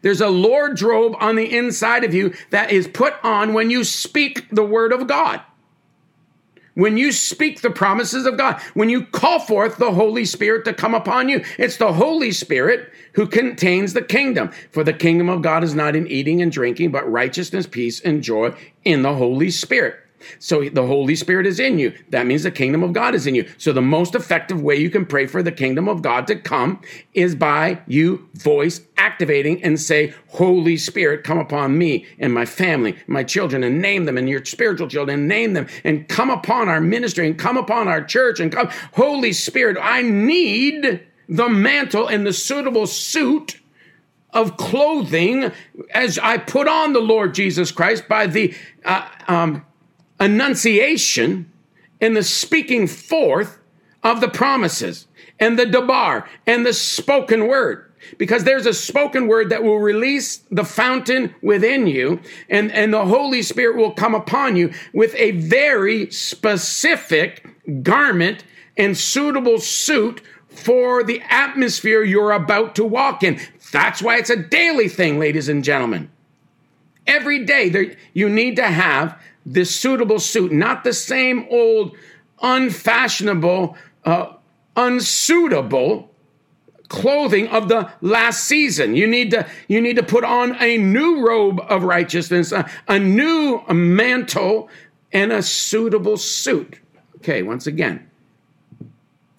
There's 0.01 0.21
a 0.21 0.27
Lordrobe 0.27 1.15
on 1.19 1.35
the 1.35 1.55
inside 1.55 2.03
of 2.03 2.13
you 2.13 2.33
that 2.51 2.71
is 2.71 2.87
put 2.87 3.13
on 3.23 3.53
when 3.53 3.69
you 3.69 3.83
speak 3.83 4.47
the 4.51 4.63
word 4.63 4.91
of 4.91 5.07
God. 5.07 5.41
When 6.77 6.95
you 6.95 7.11
speak 7.11 7.61
the 7.61 7.71
promises 7.71 8.27
of 8.27 8.37
God, 8.37 8.61
when 8.75 8.89
you 8.89 9.03
call 9.03 9.39
forth 9.39 9.77
the 9.77 9.93
Holy 9.93 10.25
Spirit 10.25 10.63
to 10.65 10.75
come 10.75 10.93
upon 10.93 11.27
you, 11.27 11.43
it's 11.57 11.77
the 11.77 11.93
Holy 11.93 12.31
Spirit 12.31 12.93
who 13.13 13.25
contains 13.25 13.93
the 13.93 14.03
kingdom. 14.03 14.51
For 14.71 14.83
the 14.83 14.93
kingdom 14.93 15.27
of 15.27 15.41
God 15.41 15.63
is 15.63 15.73
not 15.73 15.95
in 15.95 16.05
eating 16.05 16.39
and 16.39 16.51
drinking, 16.51 16.91
but 16.91 17.11
righteousness, 17.11 17.65
peace, 17.65 17.99
and 17.99 18.21
joy 18.21 18.53
in 18.85 19.01
the 19.01 19.15
Holy 19.15 19.49
Spirit. 19.49 19.95
So 20.39 20.67
the 20.69 20.85
Holy 20.85 21.15
Spirit 21.15 21.45
is 21.45 21.59
in 21.59 21.79
you. 21.79 21.93
That 22.09 22.25
means 22.25 22.43
the 22.43 22.51
kingdom 22.51 22.83
of 22.83 22.93
God 22.93 23.15
is 23.15 23.27
in 23.27 23.35
you. 23.35 23.49
So 23.57 23.73
the 23.73 23.81
most 23.81 24.15
effective 24.15 24.61
way 24.61 24.75
you 24.75 24.89
can 24.89 25.05
pray 25.05 25.27
for 25.27 25.43
the 25.43 25.51
kingdom 25.51 25.87
of 25.87 26.01
God 26.01 26.27
to 26.27 26.35
come 26.35 26.81
is 27.13 27.35
by 27.35 27.81
you 27.87 28.29
voice 28.33 28.81
activating 28.97 29.63
and 29.63 29.79
say, 29.79 30.13
Holy 30.29 30.77
Spirit, 30.77 31.23
come 31.23 31.37
upon 31.37 31.77
me 31.77 32.05
and 32.19 32.33
my 32.33 32.45
family, 32.45 32.97
my 33.07 33.23
children, 33.23 33.63
and 33.63 33.81
name 33.81 34.05
them, 34.05 34.17
and 34.17 34.29
your 34.29 34.43
spiritual 34.43 34.87
children, 34.87 35.19
and 35.19 35.27
name 35.27 35.53
them, 35.53 35.67
and 35.83 36.07
come 36.07 36.29
upon 36.29 36.69
our 36.69 36.81
ministry, 36.81 37.27
and 37.27 37.37
come 37.37 37.57
upon 37.57 37.87
our 37.87 38.03
church, 38.03 38.39
and 38.39 38.51
come, 38.51 38.69
Holy 38.93 39.33
Spirit, 39.33 39.77
I 39.79 40.01
need 40.01 41.01
the 41.29 41.49
mantle 41.49 42.07
and 42.07 42.25
the 42.25 42.33
suitable 42.33 42.87
suit 42.87 43.59
of 44.31 44.57
clothing 44.57 45.51
as 45.91 46.19
I 46.19 46.37
put 46.37 46.67
on 46.67 46.93
the 46.93 46.99
Lord 46.99 47.33
Jesus 47.33 47.71
Christ 47.71 48.07
by 48.07 48.27
the 48.27 48.53
uh, 48.85 49.07
um, 49.27 49.65
annunciation 50.19 51.51
and 52.01 52.15
the 52.15 52.23
speaking 52.23 52.87
forth 52.87 53.59
of 54.03 54.21
the 54.21 54.27
promises 54.27 55.07
and 55.39 55.57
the 55.57 55.65
debar 55.65 56.27
and 56.45 56.65
the 56.65 56.73
spoken 56.73 57.47
word. 57.47 57.83
Because 58.17 58.43
there's 58.43 58.65
a 58.65 58.73
spoken 58.73 59.27
word 59.27 59.49
that 59.49 59.63
will 59.63 59.79
release 59.79 60.37
the 60.49 60.63
fountain 60.63 61.35
within 61.41 61.87
you, 61.87 62.21
and, 62.49 62.71
and 62.71 62.93
the 62.93 63.05
Holy 63.05 63.41
Spirit 63.41 63.75
will 63.75 63.91
come 63.91 64.15
upon 64.15 64.55
you 64.55 64.71
with 64.93 65.13
a 65.15 65.31
very 65.31 66.09
specific 66.11 67.45
garment 67.81 68.45
and 68.77 68.97
suitable 68.97 69.59
suit 69.59 70.21
for 70.47 71.03
the 71.03 71.21
atmosphere 71.29 72.03
you're 72.03 72.31
about 72.31 72.75
to 72.75 72.85
walk 72.85 73.23
in. 73.23 73.39
That's 73.71 74.01
why 74.01 74.17
it's 74.17 74.29
a 74.29 74.37
daily 74.37 74.87
thing, 74.87 75.19
ladies 75.19 75.49
and 75.49 75.63
gentlemen. 75.63 76.09
Every 77.05 77.45
day, 77.45 77.69
there, 77.69 77.95
you 78.13 78.29
need 78.29 78.55
to 78.57 78.67
have 78.67 79.19
this 79.47 79.73
suitable 79.73 80.19
suit, 80.19 80.51
not 80.51 80.83
the 80.83 80.93
same 80.93 81.47
old 81.49 81.95
unfashionable, 82.41 83.77
uh, 84.03 84.33
unsuitable 84.75 86.11
clothing 86.89 87.47
of 87.47 87.69
the 87.69 87.91
last 88.01 88.43
season. 88.43 88.95
You 88.95 89.07
need 89.07 89.31
to 89.31 89.47
you 89.67 89.81
need 89.81 89.95
to 89.95 90.03
put 90.03 90.23
on 90.23 90.55
a 90.61 90.77
new 90.77 91.25
robe 91.25 91.61
of 91.69 91.83
righteousness, 91.83 92.51
a, 92.51 92.69
a 92.87 92.99
new 92.99 93.61
mantle, 93.69 94.69
and 95.13 95.31
a 95.31 95.41
suitable 95.41 96.17
suit. 96.17 96.79
Okay, 97.17 97.41
once 97.41 97.67
again, 97.67 98.09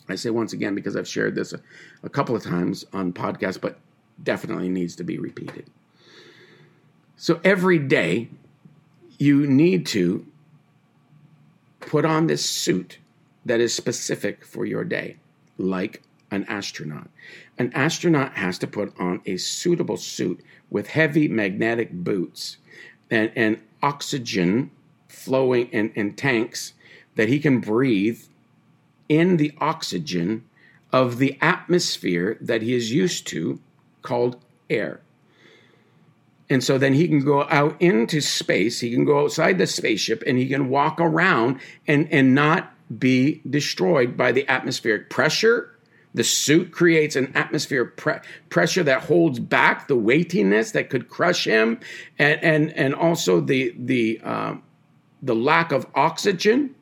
I 0.09 0.15
say 0.15 0.31
once 0.31 0.55
again 0.55 0.75
because 0.75 0.97
I've 0.97 1.09
shared 1.09 1.35
this 1.35 1.53
a, 1.53 1.61
a 2.03 2.09
couple 2.09 2.35
of 2.35 2.43
times 2.43 2.85
on 2.95 3.13
podcasts, 3.13 3.61
but 3.61 3.79
definitely 4.23 4.71
needs 4.71 4.97
to 4.97 5.05
be 5.05 5.19
repeated. 5.19 5.67
So 7.17 7.41
every 7.45 7.79
day 7.79 8.29
you 9.19 9.47
need 9.47 9.87
to 9.87 10.27
put 11.81 12.05
on 12.05 12.27
this 12.27 12.49
suit 12.49 12.99
that 13.45 13.61
is 13.61 13.75
specific 13.75 14.45
for 14.45 14.65
your 14.65 14.85
day, 14.85 15.17
like 15.57 16.03
an 16.31 16.45
astronaut. 16.45 17.09
An 17.59 17.73
astronaut 17.75 18.33
has 18.35 18.59
to 18.59 18.67
put 18.67 18.93
on 18.99 19.21
a 19.27 19.37
suitable 19.37 19.97
suit 19.97 20.41
with 20.71 20.89
heavy 20.89 21.29
magnetic 21.29 21.93
boots 21.93 22.59
and, 23.11 23.33
and 23.35 23.59
oxygen 23.83 24.71
flowing 25.09 25.69
in, 25.69 25.91
in 25.95 26.15
tanks 26.15 26.75
that 27.17 27.29
he 27.29 27.39
can 27.39 27.61
breathe 27.61 28.21
in 29.09 29.39
the 29.39 29.53
oxygen 29.59 30.45
of 30.93 31.19
the 31.19 31.39
atmosphere 31.41 32.37
that 32.41 32.63
he 32.63 32.75
is 32.75 32.93
used 32.93 33.27
to 33.27 33.59
called 34.03 34.37
air. 34.71 35.01
And 36.51 36.65
so 36.65 36.79
then 36.79 36.95
he 36.95 37.07
can 37.09 37.21
go 37.21 37.45
out 37.45 37.81
into 37.81 38.21
space, 38.21 38.81
he 38.81 38.91
can 38.91 39.05
go 39.05 39.25
outside 39.25 39.59
the 39.59 39.67
spaceship 39.67 40.23
and 40.27 40.39
he 40.39 40.49
can 40.49 40.69
walk 40.69 41.01
around 41.01 41.61
and, 41.87 42.11
and 42.11 42.35
not 42.35 42.73
be 42.99 43.43
destroyed 43.49 44.17
by 44.17 44.33
the 44.33 44.49
atmospheric 44.49 45.11
pressure. 45.11 45.75
The 46.15 46.25
suit 46.25 46.73
creates 46.73 47.17
an 47.17 47.33
atmospheric 47.35 47.97
pre- 47.97 48.21
pressure 48.49 48.83
that 48.83 49.05
holds 49.05 49.39
back 49.39 49.89
the 49.89 49.97
weightiness 49.97 50.73
that 50.73 50.89
could 50.89 51.09
crush 51.09 51.45
him, 51.45 51.79
and 52.19 52.43
and 52.43 52.73
and 52.73 52.95
also 52.95 53.41
the 53.41 53.75
the 53.79 54.19
um, 54.23 54.63
the 55.23 55.35
lack 55.35 55.71
of 55.71 55.87
oxygen 55.95 56.75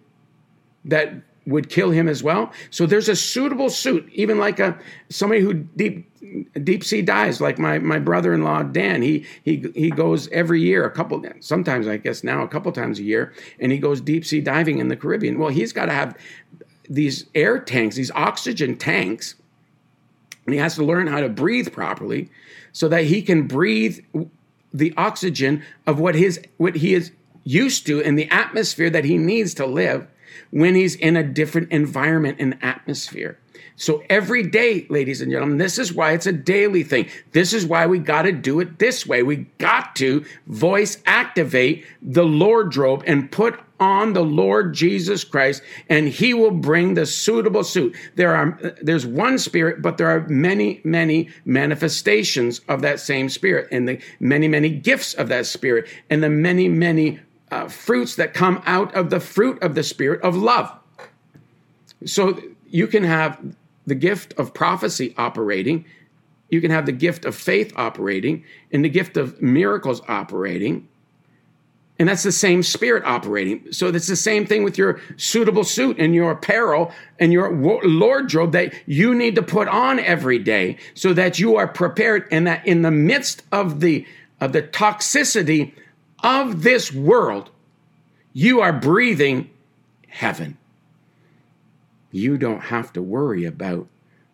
that 0.85 1.13
would 1.47 1.69
kill 1.69 1.91
him 1.91 2.09
as 2.09 2.23
well. 2.23 2.53
So 2.71 2.87
there's 2.87 3.09
a 3.09 3.17
suitable 3.17 3.71
suit, 3.71 4.09
even 4.13 4.39
like 4.39 4.59
a 4.59 4.79
somebody 5.09 5.41
who 5.41 5.55
deep 5.55 6.11
deep 6.65 6.83
sea 6.83 7.03
dives, 7.03 7.41
like 7.41 7.59
my 7.59 7.79
my 7.79 7.99
brother-in-law 7.99 8.65
Dan. 8.65 9.03
He 9.03 9.25
he 9.45 9.71
he 9.75 9.91
goes 9.91 10.29
every 10.29 10.61
year, 10.61 10.85
a 10.85 10.91
couple 10.91 11.25
sometimes 11.41 11.87
I 11.87 11.97
guess 11.97 12.25
now 12.25 12.43
a 12.43 12.49
couple 12.49 12.73
times 12.73 12.99
a 12.99 13.05
year, 13.05 13.33
and 13.61 13.71
he 13.71 13.79
goes 13.79 14.01
deep 14.01 14.25
sea 14.25 14.41
diving 14.41 14.79
in 14.79 14.89
the 14.89 14.97
Caribbean. 14.97 15.39
Well, 15.39 15.51
he's 15.51 15.73
got 15.73 15.87
to 15.87 15.93
have 15.93 16.17
these 16.89 17.27
air 17.35 17.59
tanks, 17.59 17.97
these 17.97 18.11
oxygen 18.13 18.77
tanks, 18.77 19.37
and 20.45 20.55
he 20.55 20.61
has 20.61 20.75
to 20.77 20.85
learn 20.85 21.07
how 21.07 21.21
to 21.21 21.29
breathe 21.29 21.73
properly 21.73 22.29
so 22.73 22.89
that 22.89 23.05
he 23.05 23.23
can 23.23 23.47
breathe 23.47 24.01
the 24.73 24.93
oxygen 24.97 25.63
of 25.87 26.01
what 26.01 26.17
his 26.17 26.41
what 26.57 26.77
he 26.77 26.95
is 26.95 27.13
used 27.45 27.87
to 27.87 28.01
in 28.01 28.17
the 28.17 28.29
atmosphere 28.31 28.91
that 28.91 29.05
he 29.05 29.17
needs 29.17 29.55
to 29.55 29.65
live 29.65 30.09
when 30.51 30.75
he's 30.75 30.95
in 30.95 31.17
a 31.17 31.23
different 31.23 31.71
environment 31.71 32.37
and 32.41 32.59
atmosphere. 32.63 33.39
So 33.77 34.03
every 34.09 34.43
day, 34.43 34.87
ladies 34.89 35.21
and 35.21 35.31
gentlemen, 35.31 35.59
this 35.59 35.79
is 35.79 35.93
why 35.93 36.13
it's 36.13 36.27
a 36.27 36.33
daily 36.33 36.83
thing. 36.83 37.09
This 37.33 37.53
is 37.53 37.67
why 37.67 37.87
we 37.87 37.99
got 37.99 38.23
to 38.23 38.33
do 38.33 38.61
it 38.61 38.79
this 38.79 39.07
way. 39.07 39.23
We 39.23 39.47
got 39.59 39.95
to 39.97 40.25
voice 40.47 41.03
activate 41.05 41.85
the 42.01 42.25
Lordrobe 42.25 43.05
and 43.07 43.31
put 43.31 43.61
on 43.79 44.15
the 44.15 44.25
Lord 44.25 44.75
Jesus 44.75 45.25
Christ 45.25 45.63
and 45.91 46.09
he 46.09 46.33
will 46.33 46.51
bring 46.51 46.95
the 46.95 47.05
suitable 47.05 47.65
suit. 47.65 47.95
There 48.15 48.35
are 48.35 48.59
there's 48.81 49.07
one 49.07 49.39
spirit 49.39 49.83
but 49.83 49.99
there 49.99 50.09
are 50.09 50.27
many 50.29 50.81
many 50.83 51.29
manifestations 51.45 52.61
of 52.69 52.81
that 52.83 53.01
same 53.01 53.29
spirit 53.29 53.69
and 53.71 53.87
the 53.87 54.01
many 54.19 54.49
many 54.49 54.71
gifts 54.71 55.13
of 55.15 55.29
that 55.29 55.45
spirit 55.45 55.89
and 56.09 56.23
the 56.23 56.31
many 56.31 56.69
many 56.69 57.21
uh, 57.57 57.69
fruits 57.69 58.17
that 58.17 58.35
come 58.35 58.63
out 58.67 58.95
of 58.95 59.09
the 59.09 59.19
fruit 59.19 59.63
of 59.63 59.75
the 59.75 59.83
Spirit 59.83 60.21
of 60.23 60.37
love. 60.37 60.71
So 62.05 62.39
you 62.69 62.87
can 62.87 63.03
have 63.03 63.41
the 63.87 63.95
gift 63.95 64.35
of 64.35 64.53
prophecy 64.53 65.15
operating, 65.17 65.87
you 66.51 66.61
can 66.61 66.71
have 66.71 66.87
the 66.87 66.93
gift 66.93 67.25
of 67.25 67.35
faith 67.35 67.73
operating, 67.77 68.45
and 68.73 68.85
the 68.85 68.91
gift 68.91 69.17
of 69.17 69.41
miracles 69.41 70.03
operating. 70.07 70.87
And 71.99 72.11
that's 72.11 72.25
the 72.25 72.33
same 72.33 72.63
spirit 72.63 73.05
operating. 73.07 73.73
So 73.73 73.89
it's 73.89 74.07
the 74.07 74.17
same 74.17 74.45
thing 74.45 74.63
with 74.63 74.77
your 74.77 75.01
suitable 75.17 75.65
suit 75.65 75.99
and 75.99 76.15
your 76.15 76.33
apparel 76.33 76.93
and 77.19 77.33
your 77.33 77.51
wardrobe 77.55 78.53
that 78.53 78.75
you 78.85 79.15
need 79.15 79.35
to 79.37 79.43
put 79.43 79.67
on 79.67 79.99
every 79.99 80.39
day 80.39 80.77
so 80.93 81.15
that 81.15 81.39
you 81.39 81.57
are 81.57 81.67
prepared 81.67 82.29
and 82.31 82.47
that 82.47 82.67
in 82.67 82.83
the 82.83 82.91
midst 82.91 83.45
of 83.51 83.81
the 83.81 84.07
of 84.43 84.53
the 84.53 84.63
toxicity 84.63 85.73
of 86.27 86.65
this 86.65 86.93
world, 86.93 87.51
you 88.33 88.61
are 88.61 88.73
breathing 88.73 89.49
heaven. 90.09 90.59
You 92.11 92.37
don't 92.37 92.63
have 92.63 92.93
to 92.95 93.03
worry 93.03 93.45
about 93.45 93.87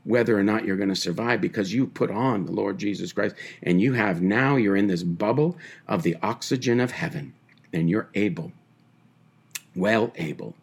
whether 0.04 0.36
or 0.36 0.42
not 0.42 0.64
you're 0.64 0.78
going 0.78 0.88
to 0.88 0.96
survive 0.96 1.42
because 1.42 1.72
you 1.72 1.86
put 1.86 2.10
on 2.10 2.46
the 2.46 2.52
Lord 2.52 2.78
Jesus 2.78 3.12
Christ 3.12 3.36
and 3.62 3.78
you 3.80 3.92
have 3.92 4.22
now, 4.22 4.56
you're 4.56 4.74
in 4.74 4.86
this 4.86 5.02
bubble 5.02 5.58
of 5.86 6.02
the 6.02 6.16
oxygen 6.22 6.80
of 6.80 6.90
heaven 6.90 7.34
and 7.74 7.90
you're 7.90 8.08
able, 8.14 8.52
well 9.76 10.12
able, 10.16 10.54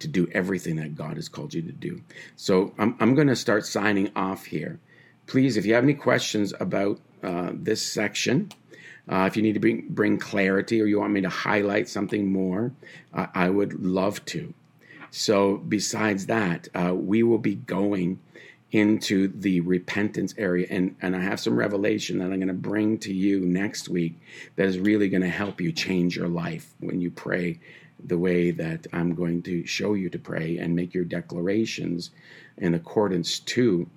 to 0.00 0.08
do 0.08 0.28
everything 0.32 0.76
that 0.76 0.96
God 0.96 1.14
has 1.14 1.28
called 1.28 1.54
you 1.54 1.62
to 1.62 1.72
do. 1.72 2.02
So 2.34 2.74
I'm, 2.76 2.96
I'm 2.98 3.14
going 3.14 3.28
to 3.28 3.36
start 3.36 3.64
signing 3.64 4.10
off 4.16 4.46
here. 4.46 4.80
Please, 5.28 5.56
if 5.56 5.64
you 5.64 5.74
have 5.74 5.84
any 5.84 5.94
questions 5.94 6.52
about 6.58 6.98
uh, 7.22 7.52
this 7.54 7.80
section, 7.80 8.50
uh, 9.08 9.24
if 9.26 9.36
you 9.36 9.42
need 9.42 9.54
to 9.54 9.60
bring, 9.60 9.86
bring 9.88 10.18
clarity 10.18 10.80
or 10.80 10.86
you 10.86 11.00
want 11.00 11.12
me 11.12 11.20
to 11.20 11.28
highlight 11.28 11.88
something 11.88 12.30
more, 12.30 12.72
uh, 13.12 13.26
I 13.34 13.50
would 13.50 13.84
love 13.84 14.24
to. 14.26 14.54
So, 15.10 15.58
besides 15.58 16.26
that, 16.26 16.68
uh, 16.74 16.94
we 16.94 17.22
will 17.22 17.38
be 17.38 17.56
going 17.56 18.18
into 18.70 19.28
the 19.28 19.60
repentance 19.60 20.34
area. 20.38 20.66
And, 20.70 20.96
and 21.02 21.14
I 21.14 21.20
have 21.20 21.38
some 21.38 21.54
revelation 21.54 22.18
that 22.18 22.24
I'm 22.24 22.36
going 22.36 22.48
to 22.48 22.54
bring 22.54 22.98
to 23.00 23.12
you 23.12 23.40
next 23.40 23.88
week 23.90 24.18
that 24.56 24.66
is 24.66 24.78
really 24.78 25.10
going 25.10 25.22
to 25.22 25.28
help 25.28 25.60
you 25.60 25.72
change 25.72 26.16
your 26.16 26.28
life 26.28 26.72
when 26.80 27.00
you 27.00 27.10
pray 27.10 27.60
the 28.04 28.18
way 28.18 28.50
that 28.50 28.86
I'm 28.92 29.14
going 29.14 29.42
to 29.42 29.66
show 29.66 29.94
you 29.94 30.08
to 30.10 30.18
pray 30.18 30.58
and 30.58 30.74
make 30.74 30.94
your 30.94 31.04
declarations 31.04 32.10
in 32.56 32.74
accordance 32.74 33.38
to 33.40 33.88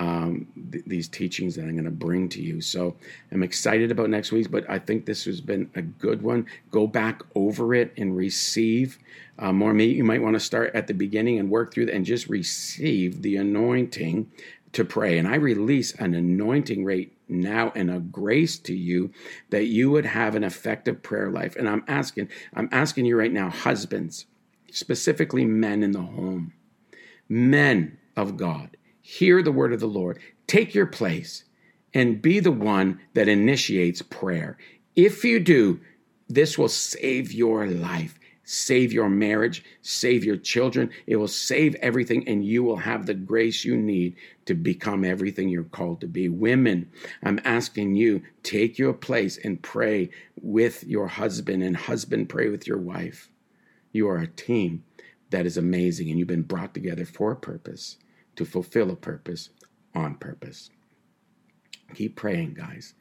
um, 0.00 0.46
th- 0.72 0.84
these 0.86 1.08
teachings 1.08 1.54
that 1.54 1.64
I'm 1.64 1.72
going 1.72 1.84
to 1.84 1.90
bring 1.90 2.30
to 2.30 2.40
you. 2.40 2.62
So 2.62 2.96
I'm 3.30 3.42
excited 3.42 3.90
about 3.90 4.08
next 4.08 4.32
week, 4.32 4.50
but 4.50 4.68
I 4.68 4.78
think 4.78 5.04
this 5.04 5.26
has 5.26 5.42
been 5.42 5.70
a 5.74 5.82
good 5.82 6.22
one. 6.22 6.46
Go 6.70 6.86
back 6.86 7.22
over 7.34 7.74
it 7.74 7.92
and 7.98 8.16
receive 8.16 8.98
uh, 9.38 9.52
more. 9.52 9.74
Maybe 9.74 9.92
you 9.92 10.04
might 10.04 10.22
want 10.22 10.36
to 10.36 10.40
start 10.40 10.74
at 10.74 10.86
the 10.86 10.94
beginning 10.94 11.38
and 11.38 11.50
work 11.50 11.74
through 11.74 11.90
and 11.90 12.06
just 12.06 12.30
receive 12.30 13.20
the 13.20 13.36
anointing 13.36 14.30
to 14.72 14.86
pray. 14.86 15.18
And 15.18 15.28
I 15.28 15.34
release 15.34 15.92
an 15.96 16.14
anointing 16.14 16.82
rate 16.82 17.14
now 17.28 17.70
and 17.74 17.90
a 17.90 17.98
grace 18.00 18.58
to 18.60 18.74
you 18.74 19.12
that 19.50 19.66
you 19.66 19.90
would 19.90 20.06
have 20.06 20.34
an 20.34 20.44
effective 20.44 21.02
prayer 21.02 21.30
life. 21.30 21.56
And 21.56 21.68
I'm 21.68 21.84
asking, 21.86 22.30
I'm 22.54 22.70
asking 22.72 23.04
you 23.04 23.18
right 23.18 23.32
now, 23.32 23.50
husbands, 23.50 24.24
specifically 24.70 25.44
men 25.44 25.82
in 25.82 25.92
the 25.92 26.00
home, 26.00 26.54
men 27.28 27.98
of 28.16 28.38
God 28.38 28.78
hear 29.00 29.42
the 29.42 29.52
word 29.52 29.72
of 29.72 29.80
the 29.80 29.86
Lord, 29.86 30.18
take 30.46 30.74
your 30.74 30.86
place, 30.86 31.44
and 31.92 32.22
be 32.22 32.40
the 32.40 32.52
one 32.52 33.00
that 33.14 33.28
initiates 33.28 34.02
prayer. 34.02 34.56
If 34.94 35.24
you 35.24 35.40
do, 35.40 35.80
this 36.28 36.56
will 36.56 36.68
save 36.68 37.32
your 37.32 37.66
life, 37.66 38.18
save 38.44 38.92
your 38.92 39.08
marriage, 39.08 39.64
save 39.82 40.24
your 40.24 40.36
children. 40.36 40.90
It 41.06 41.16
will 41.16 41.28
save 41.28 41.74
everything, 41.76 42.26
and 42.28 42.44
you 42.44 42.62
will 42.62 42.76
have 42.76 43.06
the 43.06 43.14
grace 43.14 43.64
you 43.64 43.76
need 43.76 44.16
to 44.46 44.54
become 44.54 45.04
everything 45.04 45.48
you're 45.48 45.64
called 45.64 46.00
to 46.02 46.06
be. 46.06 46.28
Women, 46.28 46.90
I'm 47.22 47.40
asking 47.44 47.96
you, 47.96 48.22
take 48.42 48.78
your 48.78 48.92
place 48.92 49.38
and 49.42 49.62
pray 49.62 50.10
with 50.40 50.84
your 50.84 51.08
husband, 51.08 51.62
and 51.62 51.76
husband, 51.76 52.28
pray 52.28 52.48
with 52.48 52.66
your 52.66 52.78
wife. 52.78 53.30
You 53.92 54.08
are 54.08 54.18
a 54.18 54.28
team 54.28 54.84
that 55.30 55.46
is 55.46 55.56
amazing, 55.56 56.10
and 56.10 56.18
you've 56.18 56.28
been 56.28 56.42
brought 56.42 56.74
together 56.74 57.04
for 57.04 57.32
a 57.32 57.36
purpose 57.36 57.96
to 58.40 58.46
fulfill 58.46 58.90
a 58.90 58.96
purpose 58.96 59.50
on 59.94 60.14
purpose. 60.14 60.70
Keep 61.94 62.16
praying, 62.16 62.54
guys. 62.54 62.94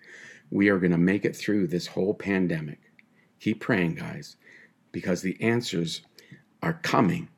We 0.51 0.67
are 0.67 0.79
going 0.79 0.91
to 0.91 0.97
make 0.97 1.23
it 1.23 1.33
through 1.33 1.67
this 1.67 1.87
whole 1.87 2.13
pandemic. 2.13 2.91
Keep 3.39 3.61
praying, 3.61 3.95
guys, 3.95 4.35
because 4.91 5.21
the 5.21 5.41
answers 5.41 6.01
are 6.61 6.73
coming 6.73 7.29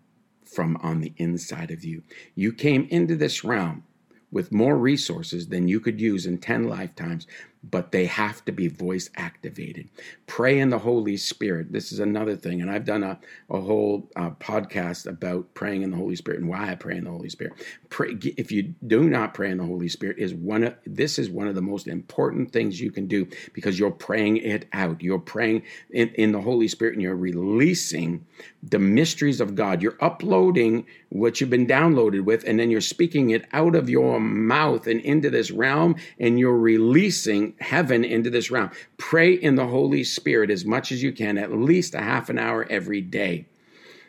from 0.44 0.78
on 0.78 1.00
the 1.00 1.14
inside 1.18 1.70
of 1.70 1.84
you. 1.84 2.02
You 2.34 2.54
came 2.54 2.88
into 2.90 3.16
this 3.16 3.44
realm 3.44 3.84
with 4.32 4.52
more 4.52 4.80
resources 4.80 5.50
than 5.50 5.68
you 5.68 5.80
could 5.80 6.02
use 6.02 6.26
in 6.26 6.40
10 6.40 6.64
lifetimes 6.64 7.28
but 7.63 7.91
they 7.91 8.06
have 8.06 8.43
to 8.45 8.52
be 8.52 8.67
voice 8.67 9.10
activated. 9.15 9.89
Pray 10.26 10.60
in 10.60 10.69
the 10.69 10.80
Holy 10.80 11.15
Spirit. 11.15 11.71
This 11.71 11.91
is 11.91 12.00
another 12.00 12.36
thing. 12.36 12.62
And 12.62 12.71
I've 12.71 12.86
done 12.86 13.04
a, 13.04 13.19
a 13.50 13.62
whole 13.62 14.10
uh, 14.15 14.32
podcast 14.32 15.06
about 15.06 15.54
praying 15.54 15.84
in 15.84 15.91
the 15.91 15.97
Holy 15.97 16.15
Spirit 16.15 16.39
and 16.39 16.50
why 16.50 16.71
I 16.71 16.76
pray 16.76 16.97
in 16.97 17.04
the 17.04 17.12
Holy 17.12 17.30
Spirit. 17.30 17.54
Pray, 17.89 18.17
if 18.38 18.52
you 18.52 18.74
do 18.88 19.10
not 19.10 19.34
pray 19.36 19.52
in 19.52 19.58
the 19.58 19.65
Holy 19.65 19.89
Spirit, 19.89 20.17
is 20.17 20.34
one 20.34 20.63
of 20.63 20.76
this 20.86 21.19
is 21.19 21.30
one 21.30 21.47
of 21.47 21.56
the 21.56 21.62
most 21.62 21.88
important 21.88 22.52
things 22.52 22.82
you 22.82 22.91
can 22.91 23.06
do 23.08 23.28
because 23.54 23.78
you're 23.78 23.91
praying 23.91 24.38
it 24.38 24.67
out. 24.74 25.02
You're 25.02 25.19
praying 25.19 25.63
in, 25.91 26.10
in 26.10 26.32
the 26.32 26.41
Holy 26.41 26.67
Spirit 26.67 26.93
and 26.93 27.02
you're 27.02 27.15
releasing 27.15 28.26
the 28.63 28.80
mysteries 28.80 29.39
of 29.39 29.56
God. 29.56 29.82
You're 29.82 29.97
uploading 30.02 30.86
what 31.10 31.39
you've 31.39 31.50
been 31.50 31.67
downloaded 31.67 32.24
with, 32.24 32.43
and 32.45 32.60
then 32.60 32.71
you're 32.71 32.82
speaking 32.82 33.32
it 33.32 33.45
out 33.54 33.76
of 33.76 33.89
your 33.89 34.19
mouth 34.19 34.88
and 34.88 35.02
into 35.02 35.30
this 35.30 35.52
realm, 35.52 35.95
and 36.19 36.39
you're 36.39 36.58
releasing 36.58 37.51
heaven 37.60 38.04
into 38.04 38.30
this 38.30 38.52
realm. 38.52 38.72
Pray 38.98 39.34
in 39.34 39.56
the 39.56 39.68
Holy 39.68 40.04
Spirit 40.04 40.50
as 40.50 40.66
much 40.66 40.92
as 40.92 41.02
you 41.04 41.12
can, 41.12 41.38
at 41.38 41.52
least 41.52 41.96
a 41.96 42.02
half 42.02 42.30
an 42.30 42.38
hour 42.38 42.66
every 42.70 43.02
day. 43.02 43.46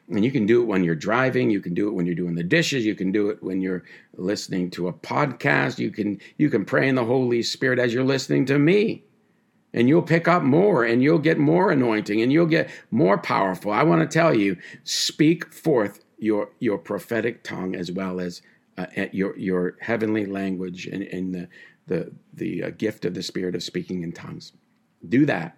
And 0.09 0.25
you 0.25 0.31
can 0.31 0.47
do 0.47 0.63
it 0.63 0.67
when 0.67 0.85
you're 0.85 0.95
driving, 0.95 1.51
you 1.51 1.61
can 1.61 1.75
do 1.75 1.89
it 1.89 1.93
when 1.93 2.07
you're 2.07 2.15
doing 2.15 2.35
the 2.35 2.43
dishes, 2.43 2.85
you 2.85 2.95
can 2.95 3.13
do 3.13 3.31
it 3.31 3.43
when 3.43 3.61
you're 3.61 3.85
listening 4.17 4.71
to 4.73 4.89
a 4.89 4.93
podcast, 4.93 5.79
you 5.79 5.91
can 5.91 6.21
you 6.37 6.51
can 6.51 6.65
pray 6.65 6.89
in 6.89 6.97
the 6.97 7.05
Holy 7.05 7.43
Spirit 7.43 7.79
as 7.79 7.95
you're 7.95 8.05
listening 8.05 8.45
to 8.47 8.59
me. 8.59 9.05
And 9.75 9.89
you'll 9.89 10.03
pick 10.03 10.29
up 10.29 10.43
more 10.43 10.85
and 10.85 11.03
you'll 11.03 11.19
get 11.19 11.39
more 11.39 11.71
anointing 11.71 12.21
and 12.21 12.31
you'll 12.31 12.45
get 12.45 12.69
more 12.91 13.17
powerful. 13.17 13.73
I 13.73 13.85
want 13.85 14.03
to 14.03 14.19
tell 14.19 14.37
you, 14.37 14.59
speak 14.85 15.53
forth 15.53 16.05
your 16.19 16.51
your 16.59 16.79
prophetic 16.79 17.43
tongue 17.43 17.75
as 17.75 17.91
well 17.91 18.21
as 18.21 18.43
uh, 18.79 18.87
your 19.13 19.37
your 19.39 19.77
heavenly 19.81 20.27
language 20.27 20.87
and, 20.87 21.03
and 21.03 21.35
the 21.35 21.49
the 21.87 22.13
the 22.35 22.65
uh, 22.65 22.71
gift 22.71 23.05
of 23.05 23.15
the 23.15 23.23
spirit 23.23 23.55
of 23.55 23.63
speaking 23.63 24.03
in 24.03 24.13
tongues. 24.13 24.53
Do 25.09 25.27
that. 25.27 25.57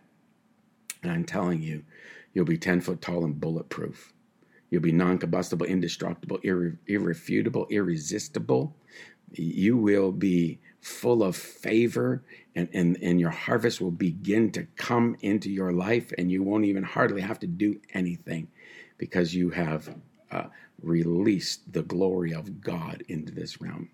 And 1.02 1.12
I'm 1.12 1.24
telling 1.24 1.62
you, 1.62 1.84
you'll 2.32 2.46
be 2.46 2.58
10 2.58 2.80
foot 2.80 3.02
tall 3.02 3.24
and 3.24 3.40
bulletproof. 3.40 4.12
You'll 4.70 4.82
be 4.82 4.92
non 4.92 5.18
combustible, 5.18 5.66
indestructible, 5.66 6.38
irre- 6.38 6.78
irrefutable, 6.87 7.66
irresistible. 7.70 8.76
You 9.32 9.76
will 9.76 10.12
be 10.12 10.60
full 10.80 11.22
of 11.22 11.37
favor, 11.37 12.22
and, 12.56 12.68
and, 12.72 12.98
and 13.02 13.20
your 13.20 13.30
harvest 13.30 13.80
will 13.80 13.90
begin 13.92 14.50
to 14.52 14.66
come 14.76 15.16
into 15.20 15.50
your 15.50 15.72
life, 15.72 16.12
and 16.18 16.30
you 16.30 16.42
won't 16.42 16.64
even 16.64 16.84
hardly 16.84 17.22
have 17.22 17.38
to 17.40 17.46
do 17.46 17.80
anything 17.94 18.48
because 18.98 19.34
you 19.34 19.50
have 19.50 19.94
uh, 20.30 20.44
released 20.82 21.72
the 21.72 21.82
glory 21.82 22.32
of 22.34 22.60
God 22.60 23.02
into 23.08 23.32
this 23.32 23.60
realm. 23.60 23.90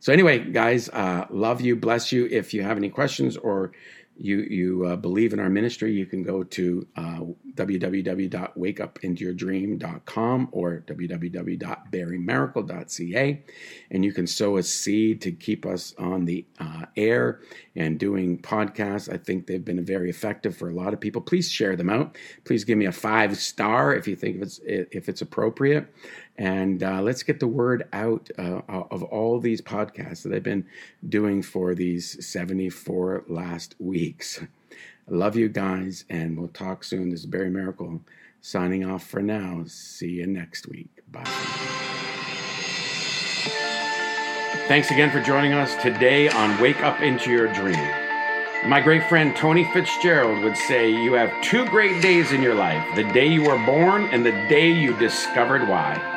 So, 0.00 0.12
anyway, 0.12 0.38
guys, 0.38 0.88
uh, 0.90 1.26
love 1.30 1.60
you, 1.60 1.76
bless 1.76 2.12
you. 2.12 2.28
If 2.30 2.54
you 2.54 2.62
have 2.62 2.76
any 2.76 2.90
questions 2.90 3.36
or 3.36 3.72
you 4.16 4.46
you 4.48 4.86
uh, 4.86 4.96
believe 4.96 5.32
in 5.32 5.40
our 5.40 5.50
ministry, 5.50 5.92
you 5.92 6.06
can 6.06 6.22
go 6.22 6.44
to 6.44 6.86
uh, 6.96 7.18
www.wakeupintoyourdream.com 7.54 10.48
or 10.52 10.84
www.barrymaracle.ca, 10.86 13.42
and 13.90 14.04
you 14.04 14.12
can 14.12 14.28
sow 14.28 14.56
a 14.56 14.62
seed 14.62 15.20
to 15.22 15.32
keep 15.32 15.66
us 15.66 15.92
on 15.98 16.26
the 16.26 16.46
uh, 16.60 16.84
air 16.96 17.40
and 17.74 17.98
doing 17.98 18.38
podcasts. 18.38 19.12
I 19.12 19.16
think 19.16 19.48
they've 19.48 19.64
been 19.64 19.84
very 19.84 20.10
effective 20.10 20.56
for 20.56 20.68
a 20.68 20.74
lot 20.74 20.92
of 20.92 21.00
people. 21.00 21.20
Please 21.20 21.50
share 21.50 21.74
them 21.74 21.90
out. 21.90 22.16
Please 22.44 22.62
give 22.64 22.78
me 22.78 22.86
a 22.86 22.92
five 22.92 23.36
star 23.36 23.96
if 23.96 24.06
you 24.06 24.14
think 24.14 24.42
it's 24.42 24.60
if 24.64 25.08
it's 25.08 25.22
appropriate. 25.22 25.92
And 26.36 26.82
uh, 26.82 27.00
let's 27.00 27.22
get 27.22 27.38
the 27.38 27.46
word 27.46 27.86
out 27.92 28.28
uh, 28.38 28.60
of 28.68 29.02
all 29.04 29.38
these 29.38 29.60
podcasts 29.60 30.22
that 30.22 30.32
I've 30.32 30.42
been 30.42 30.66
doing 31.08 31.42
for 31.42 31.74
these 31.74 32.24
74 32.26 33.24
last 33.28 33.76
weeks. 33.78 34.40
I 35.08 35.14
love 35.14 35.36
you 35.36 35.48
guys, 35.48 36.04
and 36.08 36.36
we'll 36.36 36.48
talk 36.48 36.82
soon. 36.82 37.10
This 37.10 37.20
is 37.20 37.26
Barry 37.26 37.50
Maracle 37.50 38.00
signing 38.40 38.84
off 38.84 39.06
for 39.06 39.22
now. 39.22 39.62
See 39.66 40.12
you 40.12 40.26
next 40.26 40.66
week. 40.66 40.88
Bye. 41.12 41.22
Thanks 44.66 44.90
again 44.90 45.10
for 45.10 45.20
joining 45.20 45.52
us 45.52 45.80
today 45.82 46.30
on 46.30 46.60
Wake 46.60 46.80
Up 46.80 47.00
Into 47.00 47.30
Your 47.30 47.52
Dream. 47.52 47.90
My 48.66 48.80
great 48.80 49.06
friend 49.10 49.36
Tony 49.36 49.70
Fitzgerald 49.72 50.42
would 50.42 50.56
say, 50.56 50.90
You 50.90 51.12
have 51.12 51.30
two 51.42 51.66
great 51.66 52.00
days 52.00 52.32
in 52.32 52.42
your 52.42 52.54
life 52.54 52.82
the 52.96 53.04
day 53.04 53.26
you 53.26 53.42
were 53.42 53.58
born 53.66 54.04
and 54.06 54.24
the 54.24 54.32
day 54.48 54.72
you 54.72 54.96
discovered 54.96 55.68
why 55.68 56.13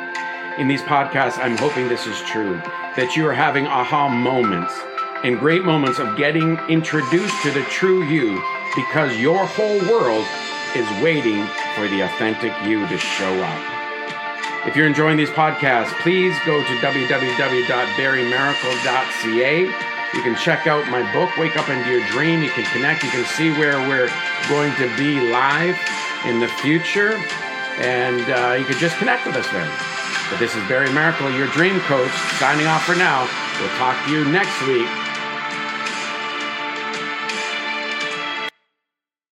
in 0.58 0.66
these 0.66 0.82
podcasts, 0.82 1.38
I'm 1.38 1.56
hoping 1.56 1.86
this 1.88 2.06
is 2.06 2.20
true, 2.22 2.60
that 2.96 3.14
you 3.14 3.28
are 3.28 3.32
having 3.32 3.68
aha 3.68 4.08
moments 4.08 4.74
and 5.22 5.38
great 5.38 5.64
moments 5.64 6.00
of 6.00 6.16
getting 6.16 6.58
introduced 6.68 7.40
to 7.42 7.52
the 7.52 7.62
true 7.64 8.02
you 8.02 8.42
because 8.74 9.16
your 9.18 9.46
whole 9.46 9.78
world 9.86 10.26
is 10.74 10.88
waiting 11.02 11.46
for 11.74 11.86
the 11.88 12.00
authentic 12.02 12.52
you 12.66 12.86
to 12.88 12.98
show 12.98 13.42
up. 13.42 13.58
If 14.66 14.74
you're 14.74 14.86
enjoying 14.86 15.16
these 15.16 15.30
podcasts, 15.30 15.92
please 16.02 16.36
go 16.44 16.60
to 16.60 16.74
www.barrymaracle.ca. 16.82 19.60
You 20.14 20.22
can 20.22 20.36
check 20.36 20.66
out 20.66 20.88
my 20.88 21.12
book, 21.12 21.36
Wake 21.38 21.56
Up 21.56 21.68
Into 21.68 21.88
Your 21.88 22.04
Dream. 22.08 22.42
You 22.42 22.50
can 22.50 22.64
connect. 22.64 23.04
You 23.04 23.10
can 23.10 23.24
see 23.24 23.52
where 23.52 23.78
we're 23.88 24.10
going 24.48 24.74
to 24.76 24.88
be 24.96 25.20
live 25.30 25.78
in 26.26 26.40
the 26.40 26.48
future. 26.48 27.12
And 27.78 28.28
uh, 28.28 28.56
you 28.58 28.64
can 28.64 28.76
just 28.78 28.96
connect 28.96 29.24
with 29.24 29.36
us 29.36 29.48
there. 29.50 29.97
But 30.30 30.38
this 30.38 30.54
is 30.54 30.62
Barry 30.68 30.88
Maracle, 30.88 31.36
your 31.36 31.48
dream 31.48 31.80
coach, 31.80 32.12
signing 32.38 32.66
off 32.66 32.84
for 32.84 32.94
now. 32.94 33.28
We'll 33.60 33.76
talk 33.78 34.04
to 34.06 34.12
you 34.12 34.24
next 34.26 34.60
week 34.66 34.88